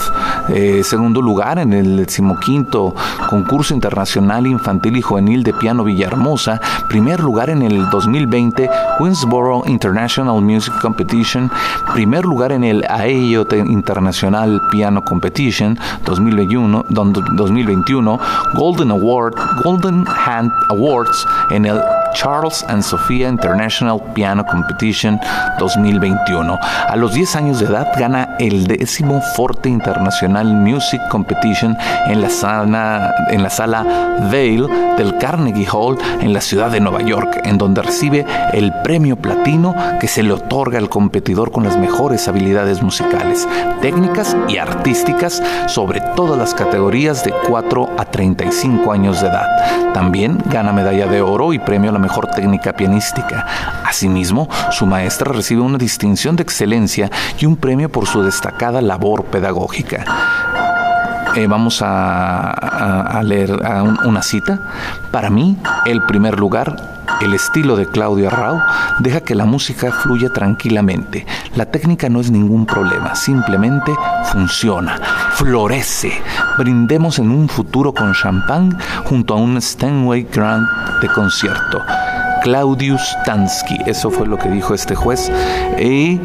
segundo 0.84 1.22
lugar 1.22 1.60
en 1.60 1.74
el 1.74 1.98
decimoquinto 1.98 2.96
concurso 3.30 3.74
internacional 3.74 4.48
infantil 4.48 4.98
y 4.98 5.02
juvenil 5.02 5.44
de 5.44 5.54
piano 5.54 5.84
Villahermosa, 5.84 6.60
primer 6.88 7.20
lugar 7.20 7.50
en 7.50 7.62
el 7.62 7.90
2020 7.90 8.70
Queensboro 8.98 9.64
International 9.66 10.42
Music 10.42 10.74
Competition, 10.82 11.52
primer 11.94 12.26
lugar 12.26 12.52
en 12.52 12.64
el 12.64 12.84
AEO 12.90 13.46
International 13.66 14.62
Piano 14.72 15.04
Competition 15.04 15.78
2021, 16.06 16.86
2021 16.90 18.20
Golden 18.54 18.92
Award, 18.92 19.36
Golden 19.64 20.06
Hand 20.08 20.52
Awards 20.70 21.26
en 21.52 21.66
el 21.66 21.82
Charles 22.14 22.64
and 22.68 22.82
Sophia 22.84 23.28
International 23.28 24.02
Piano 24.14 24.46
Competition 24.46 25.20
2021. 25.60 26.60
A 26.88 26.96
los 26.96 27.14
10 27.14 27.36
años 27.36 27.60
de 27.60 27.66
edad 27.68 27.88
gana 27.98 28.36
el 28.40 28.68
décimo 28.68 29.22
Forte 29.36 29.70
International 29.70 30.46
Music 30.46 31.02
Competition 31.10 31.78
en 32.08 32.22
la 32.22 32.30
sala, 32.30 33.14
en 33.30 33.44
la 33.44 33.50
sala 33.50 33.84
Vale 34.32 34.68
del 34.98 35.18
Carnegie 35.18 35.68
Hall 35.72 35.98
en 36.20 36.34
la 36.34 36.42
ciudad 36.42 36.70
de 36.72 36.80
Nueva 36.80 37.02
York, 37.02 37.42
en 37.44 37.58
donde 37.58 37.82
recibe 37.82 38.26
el 38.54 38.72
premio 38.84 39.16
platino 39.16 39.76
que 40.00 40.08
se 40.08 40.24
le 40.24 40.34
otorga 40.34 40.78
al 40.78 40.90
competidor 40.90 41.52
con 41.52 41.64
las 41.64 41.78
mejores 41.78 42.28
habilidades 42.28 42.82
musicales, 42.82 43.48
técnicas 43.82 44.36
y 44.48 44.58
artísticas 44.58 45.42
sobre 45.68 46.02
todas 46.16 46.38
las 46.38 46.54
categorías 46.54 47.24
de 47.24 47.34
4 47.48 47.90
a 47.98 48.06
35 48.06 48.92
años 48.92 49.22
de 49.22 49.28
edad. 49.28 49.94
También 49.94 50.38
gana 50.46 50.72
medalla 50.72 51.08
de 51.08 51.22
oro 51.22 51.54
y 51.54 51.60
premio 51.60 51.90
a 51.90 51.94
la 51.94 52.00
mejor 52.02 52.28
técnica 52.28 52.74
pianística. 52.74 53.46
Asimismo, 53.86 54.50
su 54.72 54.86
maestra 54.86 55.32
recibe 55.32 55.62
una 55.62 55.78
distinción 55.78 56.36
de 56.36 56.44
excelencia 56.44 57.10
y 57.40 57.46
un 57.46 57.56
premio 57.56 57.90
por 57.90 58.08
su 58.08 58.22
destacada 58.22 58.82
labor 58.82 59.26
pedagógica. 59.26 60.06
Eh, 61.36 61.48
vamos 61.48 61.82
a, 61.82 63.22
leer 63.24 63.52
una 64.06 64.22
cita. 64.22 64.60
Para 65.12 65.30
mí, 65.30 65.58
el 65.86 66.02
primer 66.04 66.38
lugar 66.38 67.01
el 67.20 67.34
estilo 67.34 67.76
de 67.76 67.88
Claudio 67.88 68.28
Arrau 68.28 68.60
deja 69.00 69.22
que 69.22 69.36
la 69.36 69.46
música 69.46 69.92
fluya 69.92 70.30
tranquilamente. 70.34 71.26
La 71.56 71.66
técnica 71.66 72.10
no 72.10 72.20
es 72.22 72.32
ningún 72.32 72.66
problema, 72.66 73.16
simplemente 73.16 73.94
funciona, 74.32 75.00
florece. 75.34 76.12
Brindemos 76.58 77.20
en 77.20 77.32
un 77.32 77.50
futuro 77.50 77.94
con 77.94 78.14
champán 78.14 78.78
junto 79.06 79.34
a 79.34 79.38
un 79.38 79.62
Steinway 79.62 80.28
Grand 80.32 80.68
de 81.02 81.08
concierto. 81.10 81.82
Claudius 82.44 83.16
Tansky, 83.26 83.78
eso 83.86 84.10
fue 84.10 84.26
lo 84.26 84.38
que 84.38 84.50
dijo 84.50 84.74
este 84.74 84.96
juez. 84.96 85.32
Y 85.80 86.20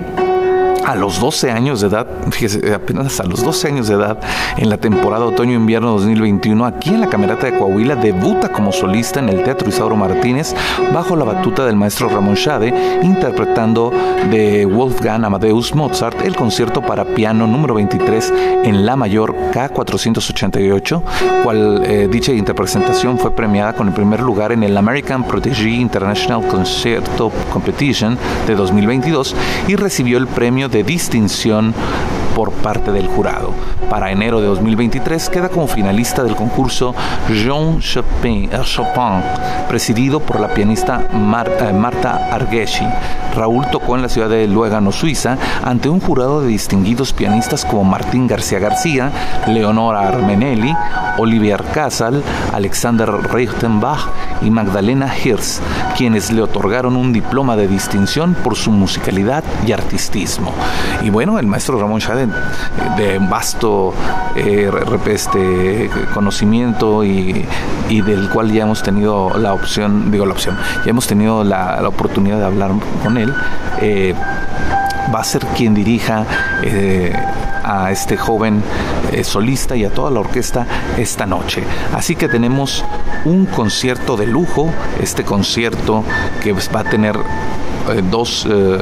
a 0.86 0.94
los 0.94 1.18
12 1.18 1.50
años 1.50 1.80
de 1.80 1.88
edad, 1.88 2.06
fíjese, 2.30 2.72
apenas 2.72 3.18
a 3.18 3.24
los 3.24 3.42
12 3.42 3.68
años 3.68 3.88
de 3.88 3.94
edad, 3.94 4.18
en 4.56 4.70
la 4.70 4.76
temporada 4.76 5.24
otoño-invierno 5.24 5.90
2021, 5.90 6.64
aquí 6.64 6.90
en 6.90 7.00
la 7.00 7.08
Camerata 7.08 7.46
de 7.46 7.58
Coahuila, 7.58 7.96
debuta 7.96 8.50
como 8.50 8.70
solista 8.70 9.18
en 9.18 9.28
el 9.28 9.42
Teatro 9.42 9.68
Isauro 9.68 9.96
Martínez, 9.96 10.54
bajo 10.94 11.16
la 11.16 11.24
batuta 11.24 11.66
del 11.66 11.74
maestro 11.74 12.08
Ramón 12.08 12.36
Schade, 12.36 13.00
interpretando 13.02 13.92
de 14.30 14.64
Wolfgang 14.64 15.24
Amadeus 15.24 15.74
Mozart 15.74 16.20
el 16.24 16.36
concierto 16.36 16.80
para 16.80 17.04
piano 17.04 17.48
número 17.48 17.74
23 17.74 18.32
en 18.62 18.86
La 18.86 18.94
Mayor 18.94 19.34
K488, 19.52 21.02
cual 21.42 21.82
eh, 21.84 22.08
dicha 22.08 22.30
interpretación 22.30 23.18
fue 23.18 23.32
premiada 23.32 23.72
con 23.72 23.88
el 23.88 23.94
primer 23.94 24.20
lugar 24.20 24.52
en 24.52 24.62
el 24.62 24.76
American 24.76 25.24
Protégé 25.24 25.70
International 25.70 26.46
Concerto 26.46 27.32
Competition 27.52 28.16
de 28.46 28.54
2022 28.54 29.34
y 29.66 29.74
recibió 29.74 30.18
el 30.18 30.28
premio 30.28 30.68
de 30.68 30.75
de 30.76 30.84
distinción 30.84 31.72
por 32.36 32.52
parte 32.52 32.92
del 32.92 33.06
jurado. 33.06 33.54
Para 33.88 34.12
enero 34.12 34.42
de 34.42 34.46
2023 34.48 35.30
queda 35.30 35.48
como 35.48 35.66
finalista 35.66 36.22
del 36.22 36.36
concurso 36.36 36.94
Jean 37.30 37.80
Chopin, 37.80 38.50
eh, 38.52 38.60
Chopin 38.62 39.22
presidido 39.68 40.20
por 40.20 40.38
la 40.38 40.48
pianista 40.48 41.08
eh, 41.10 41.72
Marta 41.72 42.28
Argeschi. 42.30 42.84
Raúl 43.34 43.66
tocó 43.70 43.96
en 43.96 44.02
la 44.02 44.10
ciudad 44.10 44.28
de 44.28 44.46
Luégano, 44.46 44.92
Suiza, 44.92 45.38
ante 45.64 45.88
un 45.88 46.00
jurado 46.00 46.42
de 46.42 46.48
distinguidos 46.48 47.14
pianistas 47.14 47.64
como 47.64 47.84
Martín 47.84 48.26
García 48.26 48.58
García, 48.58 49.10
Leonora 49.46 50.06
Armenelli, 50.06 50.74
Olivier 51.18 51.62
Casal, 51.72 52.22
Alexander 52.52 53.10
Reichenbach 53.10 54.08
y 54.42 54.50
Magdalena 54.50 55.10
Hirsch, 55.16 55.60
quienes 55.96 56.30
le 56.32 56.42
otorgaron 56.42 56.96
un 56.96 57.12
diploma 57.12 57.56
de 57.56 57.68
distinción 57.68 58.34
por 58.34 58.56
su 58.56 58.70
musicalidad 58.70 59.44
y 59.66 59.72
artistismo. 59.72 60.52
Y 61.02 61.10
bueno, 61.10 61.38
el 61.38 61.46
maestro 61.46 61.78
Ramón 61.78 62.00
Schade, 62.00 62.25
de 62.96 63.18
vasto 63.18 63.94
eh, 64.34 64.70
este, 65.06 65.90
conocimiento 66.12 67.04
y, 67.04 67.46
del 67.88 68.28
cual 68.30 68.52
ya 68.52 68.64
hemos 68.64 68.82
tenido 68.82 69.32
la 69.38 69.52
opción, 69.52 70.10
digo 70.10 70.26
la 70.26 70.32
opción, 70.32 70.56
ya 70.84 70.90
hemos 70.90 71.06
tenido 71.06 71.44
la, 71.44 71.80
oportunidad 71.86 72.38
de 72.38 72.44
hablar 72.44 72.72
con 73.02 73.16
él, 73.16 73.32
eh, 73.80 74.14
va 75.14 75.20
a 75.20 75.24
ser 75.24 75.46
quien 75.46 75.74
dirija 75.74 76.24
eh, 76.62 77.12
a 77.64 77.90
este 77.90 78.16
joven 78.16 78.62
solista 79.22 79.76
y 79.76 79.84
a 79.84 79.90
toda 79.90 80.10
la 80.10 80.20
orquesta 80.20 80.66
esta 80.98 81.26
noche. 81.26 81.64
Así 81.94 82.16
que 82.16 82.28
tenemos 82.28 82.84
un 83.24 83.46
concierto 83.46 84.16
de 84.16 84.26
lujo, 84.26 84.70
este 85.00 85.24
concierto 85.24 86.04
que 86.42 86.52
va 86.52 86.80
a 86.80 86.84
tener 86.84 87.16
dos, 88.10 88.46
eh, 88.48 88.78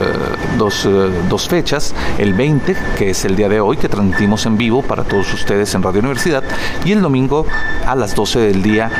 dos, 0.59 0.87
eh, 0.87 1.11
dos, 1.29 1.49
fechas, 1.49 1.95
el 2.19 2.35
20, 2.35 2.77
que 2.97 3.11
es 3.11 3.25
el 3.25 3.37
día 3.37 3.49
de 3.49 3.61
hoy, 3.61 3.77
que 3.77 3.89
transmitimos 3.89 4.47
en 4.47 4.57
vivo 4.57 4.83
para 4.83 5.05
todos 5.05 5.33
ustedes 5.35 5.75
en 5.75 5.83
Radio 5.83 6.01
Universidad, 6.01 6.43
y 6.85 6.93
el 6.93 7.03
domingo 7.03 7.47
a 7.87 7.95
las 7.95 8.15
12 8.15 8.41
del 8.41 8.63
día, 8.63 8.91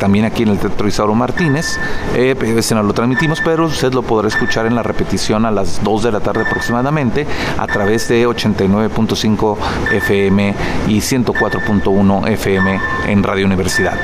también 0.00 0.24
aquí 0.24 0.42
en 0.42 0.50
el 0.50 0.58
Teatro 0.58 0.88
Isauro 0.88 1.14
Martínez. 1.14 1.78
ese 2.14 2.74
no 2.74 2.82
lo 2.82 2.92
transmitimos, 2.92 3.40
pero 3.44 3.66
usted 3.66 3.92
lo 3.92 4.02
podrá 4.02 4.28
escuchar 4.28 4.66
en 4.66 4.74
la 4.74 4.82
repetición 4.82 5.44
a 5.44 5.50
las 5.50 5.82
2 5.82 6.02
de 6.04 6.12
la 6.12 6.20
tarde 6.20 6.42
aproximadamente 6.42 7.26
a 7.58 7.66
través 7.66 8.08
de 8.08 8.26
89.5 8.26 9.56
FM 9.92 10.54
y 10.88 10.98
104.1 10.98 12.28
FM 12.28 12.80
en 13.06 13.22
Radio 13.22 13.46
Universidad. 13.46 13.94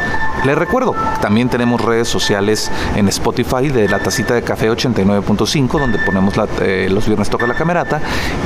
Les 0.45 0.57
recuerdo, 0.57 0.95
también 1.21 1.51
tenemos 1.51 1.83
redes 1.83 2.09
sociales 2.09 2.71
en 2.97 3.09
Spotify 3.09 3.69
de 3.69 3.89
la 3.89 3.99
tacita 3.99 4.33
de 4.35 4.43
café 4.43 4.71
89.5, 5.41 5.79
donde 5.79 5.99
ponemos 5.99 6.35
eh, 6.61 6.89
los 6.91 7.07
viernes 7.07 7.31
toca 7.31 7.47
la 7.47 7.55
camerata. 7.55 8.01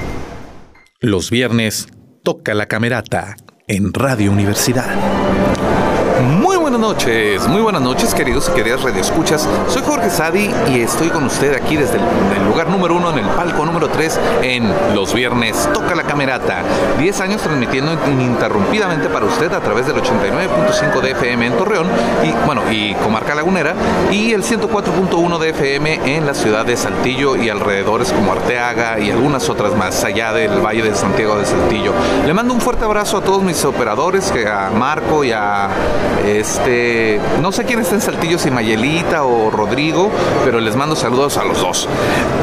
Los 1.01 1.31
Viernes 1.31 1.89
Toca 2.23 2.55
la 2.55 2.67
Camerata 2.67 3.37
en 3.67 3.93
Radio 3.93 4.33
Universidad. 4.33 5.82
Muy 6.23 6.57
buenas 6.57 6.79
noches, 6.79 7.49
muy 7.49 7.61
buenas 7.63 7.83
noches 7.83 8.15
queridos 8.15 8.49
y 8.49 8.53
queridas 8.53 8.83
radioescuchas. 8.83 9.49
Soy 9.67 9.83
Jorge 9.83 10.09
Sadi 10.09 10.53
y 10.71 10.81
estoy 10.81 11.09
con 11.09 11.25
usted 11.25 11.53
aquí 11.53 11.77
desde 11.77 11.97
el, 11.97 12.45
lugar 12.47 12.71
número 12.71 12.95
uno 12.95 13.11
en 13.11 13.19
el 13.19 13.27
palco 13.31 13.67
número 13.67 13.89
3 13.89 14.21
en 14.43 14.95
los 14.95 15.13
viernes 15.13 15.69
Toca 15.75 15.97
la 15.97 16.05
Camerata. 16.05 16.63
10 16.99 17.21
años 17.23 17.43
transmitiendo 17.43 17.99
ininterrumpidamente 18.07 19.09
para 19.09 19.27
usted 19.27 19.53
a 19.53 19.61
través 19.61 19.87
del 19.87 19.97
89.5 19.97 21.01
de 21.01 21.11
FM 21.11 21.47
en 21.47 21.57
Torreón 21.57 21.89
y 22.23 22.47
bueno, 22.47 22.63
y 22.71 22.95
Comarca 22.95 23.35
Lagunera 23.35 23.75
y 24.13 24.33
el 24.33 24.45
104.1 24.45 25.39
de 25.39 25.49
FM 25.49 26.17
en 26.17 26.27
la 26.27 26.35
ciudad 26.35 26.65
de 26.65 26.77
Saltillo 26.77 27.35
y 27.35 27.49
alrededores 27.49 28.13
como 28.13 28.33
Arteaga 28.33 29.01
y 29.01 29.11
algunas 29.11 29.49
otras 29.49 29.75
más 29.75 30.05
allá 30.05 30.33
del 30.33 30.65
Valle 30.65 30.83
de 30.83 30.95
Santiago 30.95 31.37
de 31.37 31.47
Saltillo. 31.47 31.93
Le 32.25 32.33
mando 32.33 32.55
un 32.55 32.61
fuerte 32.61 32.85
abrazo 32.85 33.17
a 33.17 33.23
todos 33.23 33.43
mis 33.43 33.65
operadores, 33.65 34.33
a 34.47 34.71
Marco 34.71 35.25
y 35.25 35.33
a 35.33 35.69
este, 36.25 37.21
no 37.41 37.53
sé 37.53 37.65
quién 37.65 37.81
está 37.81 37.95
en 37.95 38.01
Saltillo, 38.01 38.39
si 38.39 38.51
Mayelita 38.51 39.25
o 39.25 39.51
Rodrigo, 39.51 40.11
pero 40.45 40.61
les 40.61 40.77
mando 40.77 40.97
saludos 40.97 41.37
a 41.37 41.45
los 41.45 41.61
dos. 41.61 41.89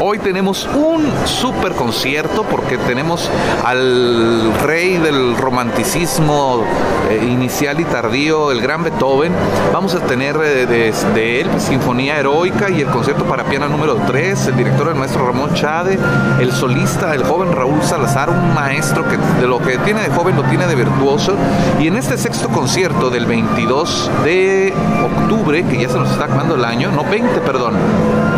Hoy 0.00 0.18
tenemos 0.18 0.68
un 0.74 1.10
super 1.26 1.72
concierto 1.72 2.44
porque 2.44 2.78
tenemos 2.78 3.30
al 3.64 4.52
rey 4.62 4.98
del 4.98 5.36
romanticismo 5.36 6.64
eh, 7.10 7.28
inicial 7.30 7.80
y 7.80 7.84
tardío, 7.84 8.50
el 8.52 8.60
gran 8.60 8.82
Beethoven. 8.82 9.32
Vamos 9.72 9.94
a 9.94 10.00
tener 10.00 10.36
eh, 10.42 10.66
de, 10.66 11.40
él 11.40 11.48
Sinfonía 11.58 12.18
Heroica 12.18 12.70
y 12.70 12.80
el 12.80 12.88
concierto 12.88 13.24
para 13.24 13.44
piano 13.44 13.68
número 13.68 13.96
3, 14.06 14.48
el 14.48 14.56
director 14.56 14.88
el 14.88 14.94
maestro 14.94 15.26
Ramón 15.26 15.54
Chade, 15.54 15.98
el 16.40 16.52
solista, 16.52 17.14
el 17.14 17.24
joven 17.24 17.52
Raúl 17.52 17.82
Salazar, 17.82 18.30
un 18.30 18.54
maestro 18.54 19.04
que 19.08 19.16
de 19.40 19.46
lo 19.46 19.58
que 19.58 19.78
tiene 19.78 20.02
de 20.02 20.10
joven 20.10 20.36
lo 20.36 20.42
tiene 20.44 20.66
de 20.66 20.74
virtuoso. 20.74 21.34
Y 21.78 21.86
en 21.86 21.96
este 21.96 22.16
sexto 22.16 22.48
concierto 22.48 23.10
del 23.10 23.26
20 23.26 23.59
22 23.66 24.10
de 24.24 24.72
octubre, 25.04 25.62
que 25.64 25.82
ya 25.82 25.88
se 25.88 25.98
nos 25.98 26.10
está 26.10 26.24
acabando 26.24 26.54
el 26.54 26.64
año, 26.64 26.90
no 26.92 27.04
20, 27.04 27.40
perdón. 27.40 27.74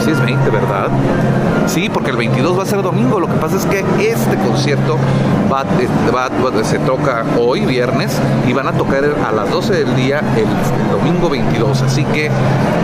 Sí 0.00 0.10
es 0.10 0.20
20, 0.20 0.50
¿verdad? 0.50 0.88
Sí, 1.66 1.88
porque 1.88 2.10
el 2.10 2.16
22 2.16 2.58
va 2.58 2.62
a 2.62 2.66
ser 2.66 2.82
domingo. 2.82 3.20
Lo 3.20 3.26
que 3.26 3.34
pasa 3.34 3.56
es 3.56 3.66
que 3.66 3.80
este 4.00 4.36
concierto 4.36 4.98
va, 5.52 5.64
se 6.64 6.78
toca 6.80 7.24
hoy, 7.38 7.64
viernes, 7.66 8.18
y 8.48 8.52
van 8.52 8.68
a 8.68 8.72
tocar 8.72 9.04
a 9.04 9.32
las 9.32 9.50
12 9.50 9.74
del 9.74 9.96
día 9.96 10.20
el, 10.36 10.46
domingo 10.92 11.30
22. 11.30 11.82
Así 11.82 12.04
que 12.04 12.30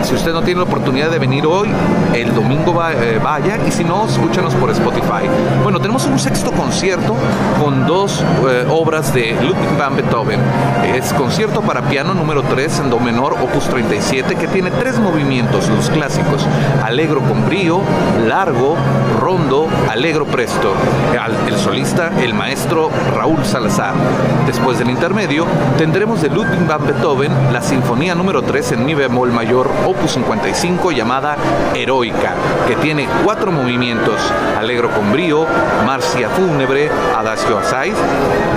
si 0.03 0.15
usted 0.15 0.33
no 0.33 0.41
tiene 0.41 0.59
la 0.59 0.65
oportunidad 0.65 1.11
de 1.11 1.19
venir 1.19 1.45
hoy, 1.45 1.69
el 2.13 2.33
domingo 2.33 2.79
eh, 2.91 3.19
vaya, 3.23 3.57
y 3.67 3.71
si 3.71 3.83
no, 3.83 4.05
escúchanos 4.05 4.53
por 4.55 4.69
Spotify. 4.71 5.27
Bueno, 5.63 5.79
tenemos 5.79 6.05
un 6.05 6.17
sexto 6.17 6.51
concierto 6.51 7.15
con 7.61 7.85
dos 7.85 8.23
eh, 8.49 8.65
obras 8.69 9.13
de 9.13 9.33
Ludwig 9.41 9.77
van 9.77 9.95
Beethoven. 9.95 10.39
Es 10.95 11.13
concierto 11.13 11.61
para 11.61 11.81
piano 11.83 12.13
número 12.13 12.41
3 12.43 12.79
en 12.79 12.89
do 12.89 12.99
menor, 12.99 13.33
opus 13.33 13.65
37, 13.65 14.35
que 14.35 14.47
tiene 14.47 14.71
tres 14.71 14.99
movimientos, 14.99 15.69
los 15.69 15.89
clásicos, 15.89 16.45
alegro 16.83 17.21
con 17.21 17.45
brío, 17.45 17.81
largo, 18.27 18.68
rondo, 19.19 19.67
alegro 19.89 20.25
presto. 20.25 20.73
El 21.47 21.57
solista, 21.57 22.11
el 22.21 22.33
maestro 22.33 22.89
Raúl 23.15 23.43
Salazar. 23.45 23.93
Después 24.45 24.79
del 24.79 24.89
intermedio, 24.89 25.45
tendremos 25.77 26.21
de 26.21 26.29
Ludwig 26.29 26.65
van 26.67 26.85
Beethoven 26.85 27.31
la 27.51 27.61
sinfonía 27.61 28.15
número 28.15 28.41
3 28.41 28.73
en 28.73 28.85
mi 28.85 28.93
bemol 28.93 29.31
mayor, 29.31 29.69
opus 29.85 30.11
55, 30.11 30.91
llamada 30.91 31.35
Heroica, 31.75 32.33
que 32.67 32.75
tiene 32.77 33.07
cuatro 33.23 33.51
movimientos, 33.51 34.19
alegro 34.57 34.89
con 34.91 35.11
brío, 35.11 35.45
marcia 35.85 36.29
fúnebre, 36.29 36.89
adagio 37.17 37.57
assai, 37.57 37.93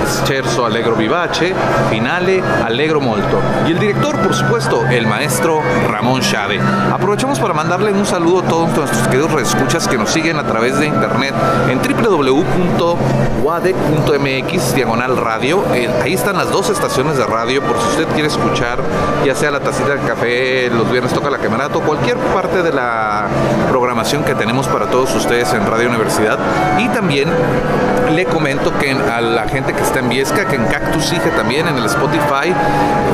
scherzo 0.06 0.66
allegro 0.66 0.94
vivace, 0.96 1.54
finale, 1.90 2.42
allegro 2.64 3.00
molto. 3.00 3.40
Y 3.66 3.72
el 3.72 3.78
director, 3.78 4.16
por 4.18 4.34
supuesto, 4.34 4.86
el 4.86 5.06
maestro 5.06 5.60
Ramón 5.88 6.20
Chade. 6.20 6.60
Aprovechamos 6.92 7.38
para 7.38 7.54
mandarle 7.54 7.92
un 7.92 8.06
saludo 8.06 8.40
a 8.40 8.48
todos 8.48 8.76
nuestros 8.76 9.06
queridos 9.08 9.32
reescuchas 9.32 9.88
que 9.88 9.98
nos 10.02 10.10
siguen 10.10 10.36
a 10.36 10.42
través 10.42 10.76
de 10.80 10.86
internet 10.86 11.32
en 11.70 11.78
www.wade.mx 11.78 12.34
diagonal 14.74 15.16
radio. 15.16 15.62
Eh, 15.72 15.88
ahí 16.02 16.14
están 16.14 16.36
las 16.36 16.50
dos 16.50 16.70
estaciones 16.70 17.16
de 17.16 17.24
radio 17.24 17.62
por 17.62 17.78
si 17.78 17.86
usted 17.90 18.08
quiere 18.08 18.26
escuchar, 18.26 18.80
ya 19.24 19.36
sea 19.36 19.52
la 19.52 19.60
tacita 19.60 19.94
de 19.94 20.00
café, 20.00 20.68
los 20.70 20.90
viernes 20.90 21.12
toca 21.12 21.30
la 21.30 21.38
camarato, 21.38 21.78
cualquier 21.82 22.16
parte 22.16 22.64
de 22.64 22.72
la 22.72 23.28
programación 23.68 24.24
que 24.24 24.34
tenemos 24.34 24.66
para 24.66 24.86
todos 24.86 25.14
ustedes 25.14 25.52
en 25.52 25.64
Radio 25.66 25.88
Universidad. 25.88 26.36
Y 26.80 26.88
también 26.88 27.28
le 28.12 28.24
comento 28.26 28.72
que 28.78 28.92
a 28.92 29.20
la 29.20 29.48
gente 29.48 29.72
que 29.72 29.82
está 29.82 30.00
en 30.00 30.08
Viesca, 30.08 30.46
que 30.46 30.56
en 30.56 30.66
Cactus 30.66 31.04
sigue 31.04 31.30
también 31.36 31.66
en 31.66 31.76
el 31.76 31.86
Spotify, 31.86 32.52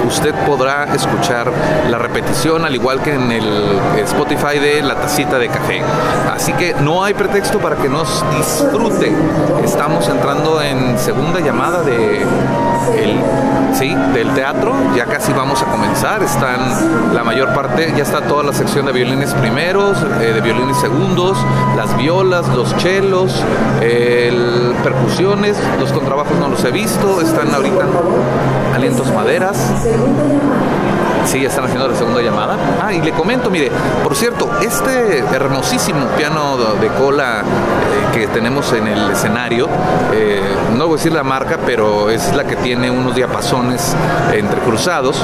usted 0.06 0.34
podrá 0.46 0.84
escuchar 0.94 1.50
la 1.88 1.98
repetición 1.98 2.64
al 2.64 2.74
igual 2.74 3.00
que 3.00 3.14
en 3.14 3.30
el 3.30 3.78
Spotify 4.04 4.58
de 4.58 4.82
la 4.82 4.96
tacita 4.96 5.38
de 5.38 5.48
café. 5.48 5.82
Así 6.32 6.52
que 6.52 6.74
no 6.80 7.04
hay 7.04 7.14
pretexto 7.14 7.58
para 7.58 7.76
que 7.76 7.88
nos 7.88 8.24
disfrute. 8.36 9.12
Estamos 9.64 10.08
entrando 10.08 10.60
en 10.62 10.98
segunda 10.98 11.40
llamada 11.40 11.82
de 11.82 12.22
el, 12.96 13.20
sí, 13.72 13.94
del 14.14 14.32
teatro. 14.34 14.72
Ya 14.96 15.06
casi 15.06 15.32
vamos 15.32 15.62
a 15.62 15.66
comenzar. 15.66 16.22
Están 16.22 17.14
la 17.14 17.24
mayor 17.24 17.54
parte, 17.54 17.92
ya 17.96 18.02
está 18.02 18.20
toda 18.22 18.42
la 18.42 18.52
sección 18.52 18.86
de 18.86 18.92
violines 18.92 19.32
primeros, 19.34 19.98
eh, 20.20 20.32
de 20.32 20.40
violines 20.40 20.76
segundos, 20.78 21.38
las 21.76 21.96
violas, 21.96 22.48
los 22.48 22.76
chelos, 22.76 23.42
el, 23.80 24.74
percusiones, 24.82 25.56
los 25.78 25.92
contrabajos 25.92 26.36
no 26.38 26.48
los 26.48 26.64
he 26.64 26.70
visto. 26.70 27.20
Están 27.20 27.54
ahorita 27.54 27.84
alientos 28.74 29.12
maderas. 29.12 29.58
Sí, 31.28 31.44
están 31.44 31.64
haciendo 31.64 31.86
la 31.86 31.94
segunda 31.94 32.22
llamada. 32.22 32.56
Ah, 32.82 32.90
y 32.90 33.02
le 33.02 33.12
comento, 33.12 33.50
mire, 33.50 33.70
por 34.02 34.16
cierto, 34.16 34.50
este 34.62 35.18
hermosísimo 35.18 36.06
piano 36.16 36.56
de 36.80 36.88
cola 36.88 37.42
eh, 37.42 38.14
que 38.14 38.28
tenemos 38.28 38.72
en 38.72 38.86
el 38.86 39.10
escenario, 39.10 39.68
eh, 40.10 40.40
no 40.74 40.86
voy 40.86 40.94
a 40.94 40.96
decir 40.96 41.12
la 41.12 41.24
marca, 41.24 41.58
pero 41.66 42.08
es 42.08 42.34
la 42.34 42.44
que 42.44 42.56
tiene 42.56 42.90
unos 42.90 43.14
diapasones 43.14 43.94
entrecruzados 44.32 45.22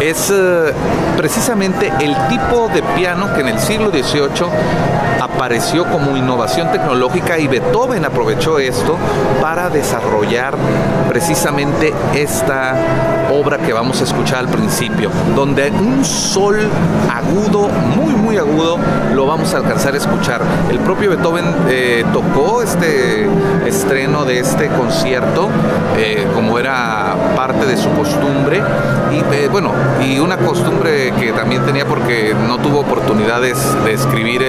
es 0.00 0.30
eh, 0.30 0.72
precisamente 1.16 1.92
el 2.00 2.16
tipo 2.28 2.68
de 2.68 2.82
piano 2.96 3.32
que 3.34 3.40
en 3.40 3.48
el 3.48 3.58
siglo 3.58 3.90
XVIII 3.90 4.48
apareció 5.20 5.84
como 5.84 6.16
innovación 6.16 6.70
tecnológica 6.70 7.38
y 7.38 7.48
Beethoven 7.48 8.04
aprovechó 8.04 8.58
esto 8.58 8.96
para 9.40 9.68
desarrollar 9.70 10.54
precisamente 11.08 11.92
esta 12.14 12.74
obra 13.30 13.58
que 13.58 13.72
vamos 13.72 14.00
a 14.00 14.04
escuchar 14.04 14.38
al 14.40 14.48
principio, 14.48 15.10
donde 15.34 15.70
un 15.70 16.04
sol 16.04 16.56
agudo, 17.12 17.68
muy 17.68 18.14
muy 18.14 18.36
agudo, 18.36 18.78
lo 19.14 19.26
vamos 19.26 19.54
a 19.54 19.58
alcanzar 19.58 19.94
a 19.94 19.96
escuchar. 19.96 20.40
El 20.70 20.78
propio 20.80 21.10
Beethoven 21.10 21.44
eh, 21.68 22.04
tocó 22.12 22.62
este 22.62 23.28
estreno 23.66 24.24
de 24.24 24.40
este 24.40 24.68
concierto, 24.68 25.48
eh, 25.96 26.26
como 26.34 26.58
era 26.58 27.14
parte 27.36 27.66
de 27.66 27.76
su 27.76 27.90
costumbre, 27.90 28.62
y 29.12 29.48
bueno, 29.48 29.72
y 30.04 30.18
una 30.18 30.36
costumbre 30.36 31.12
que 31.18 31.32
también 31.32 31.64
tenía 31.64 31.86
porque 31.86 32.34
no 32.46 32.58
tuvo 32.58 32.80
oportunidades 32.80 33.58
de 33.84 33.92
escribir 33.92 34.42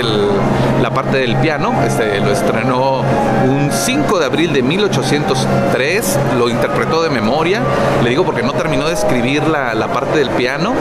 la 0.82 0.89
parte 0.91 1.17
del 1.17 1.36
piano, 1.38 1.73
este, 1.86 2.19
lo 2.19 2.32
estrenó 2.32 3.02
un 3.45 3.69
5 3.71 4.19
de 4.19 4.25
abril 4.25 4.54
de 4.54 4.62
1803, 4.62 6.19
lo 6.38 6.49
interpretó 6.49 7.02
de 7.02 7.10
memoria, 7.10 7.62
le 8.04 8.10
digo 8.10 8.23
porque 8.23 8.43
no 8.43 8.54
terminó 8.54 8.88
de 8.88 8.93
escribir 8.93 9.47
la, 9.47 9.73
la 9.73 9.88
parte 9.88 10.19
del 10.19 10.30
piano 10.32 10.73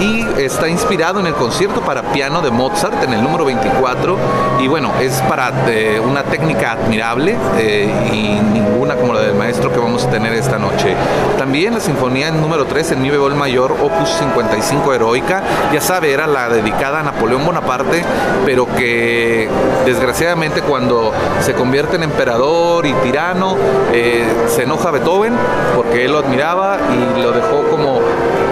y 0.00 0.26
está 0.40 0.68
inspirado 0.68 1.20
en 1.20 1.26
el 1.26 1.34
concierto 1.34 1.80
para 1.82 2.02
piano 2.12 2.40
de 2.40 2.50
Mozart 2.50 3.02
en 3.02 3.12
el 3.12 3.22
número 3.22 3.44
24 3.44 4.16
y 4.60 4.68
bueno, 4.68 4.92
es 5.00 5.20
para 5.22 5.52
eh, 5.68 6.00
una 6.00 6.22
técnica 6.22 6.72
admirable 6.72 7.36
eh, 7.58 7.88
y 8.12 8.40
ninguna 8.52 8.96
como 8.96 9.12
la 9.12 9.20
del 9.20 9.34
maestro 9.34 9.72
que 9.72 9.78
vamos 9.78 10.04
a 10.04 10.10
tener 10.10 10.32
esta 10.32 10.58
noche. 10.58 10.94
También 11.38 11.74
la 11.74 11.80
sinfonía 11.80 12.30
número 12.30 12.66
3 12.66 12.92
en 12.92 13.02
mi 13.02 13.10
bemol 13.10 13.34
mayor, 13.34 13.76
opus 13.90 14.08
55 14.10 14.94
heroica, 14.94 15.42
ya 15.72 15.80
sabe, 15.80 16.12
era 16.12 16.26
la 16.26 16.48
dedicada 16.48 17.00
a 17.00 17.02
Napoleón 17.02 17.44
Bonaparte, 17.44 18.02
pero 18.44 18.66
que 18.66 19.48
desgraciadamente 19.84 20.62
cuando 20.62 21.12
se 21.40 21.54
convierte 21.54 21.96
en 21.96 22.04
emperador 22.04 22.86
y 22.86 22.92
tirano, 22.94 23.56
eh, 23.92 24.24
se 24.48 24.62
enoja 24.62 24.90
Beethoven 24.90 25.34
porque 25.76 26.04
él 26.04 26.12
lo 26.12 26.18
admiraba 26.18 26.78
y 26.92 27.20
lo 27.20 27.32
dejó 27.32 27.68
como 27.70 28.00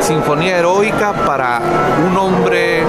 sinfonía 0.00 0.58
heroica 0.58 1.12
para 1.12 1.60
un 2.08 2.16
hombre 2.16 2.84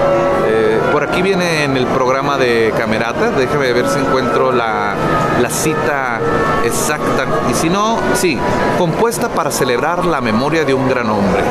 por 0.92 1.04
aquí 1.04 1.22
viene 1.22 1.64
en 1.64 1.78
el 1.78 1.86
programa 1.86 2.38
de 2.38 2.74
Camerata, 2.78 3.32
déjeme 3.32 3.72
ver 3.74 3.88
si 3.88 4.00
encuentro 4.00 4.52
la, 4.52 4.96
la 5.42 5.50
cita 5.50 6.20
exacta. 6.64 7.26
Y 7.50 7.54
si 7.54 7.70
no, 7.70 7.98
sí, 8.14 8.38
compuesta 8.78 9.30
para 9.30 9.52
celebrar 9.52 10.06
la 10.06 10.22
memoria 10.22 10.66
de 10.66 10.74
un 10.74 10.88
gran 10.88 11.10
hombre. 11.10 11.42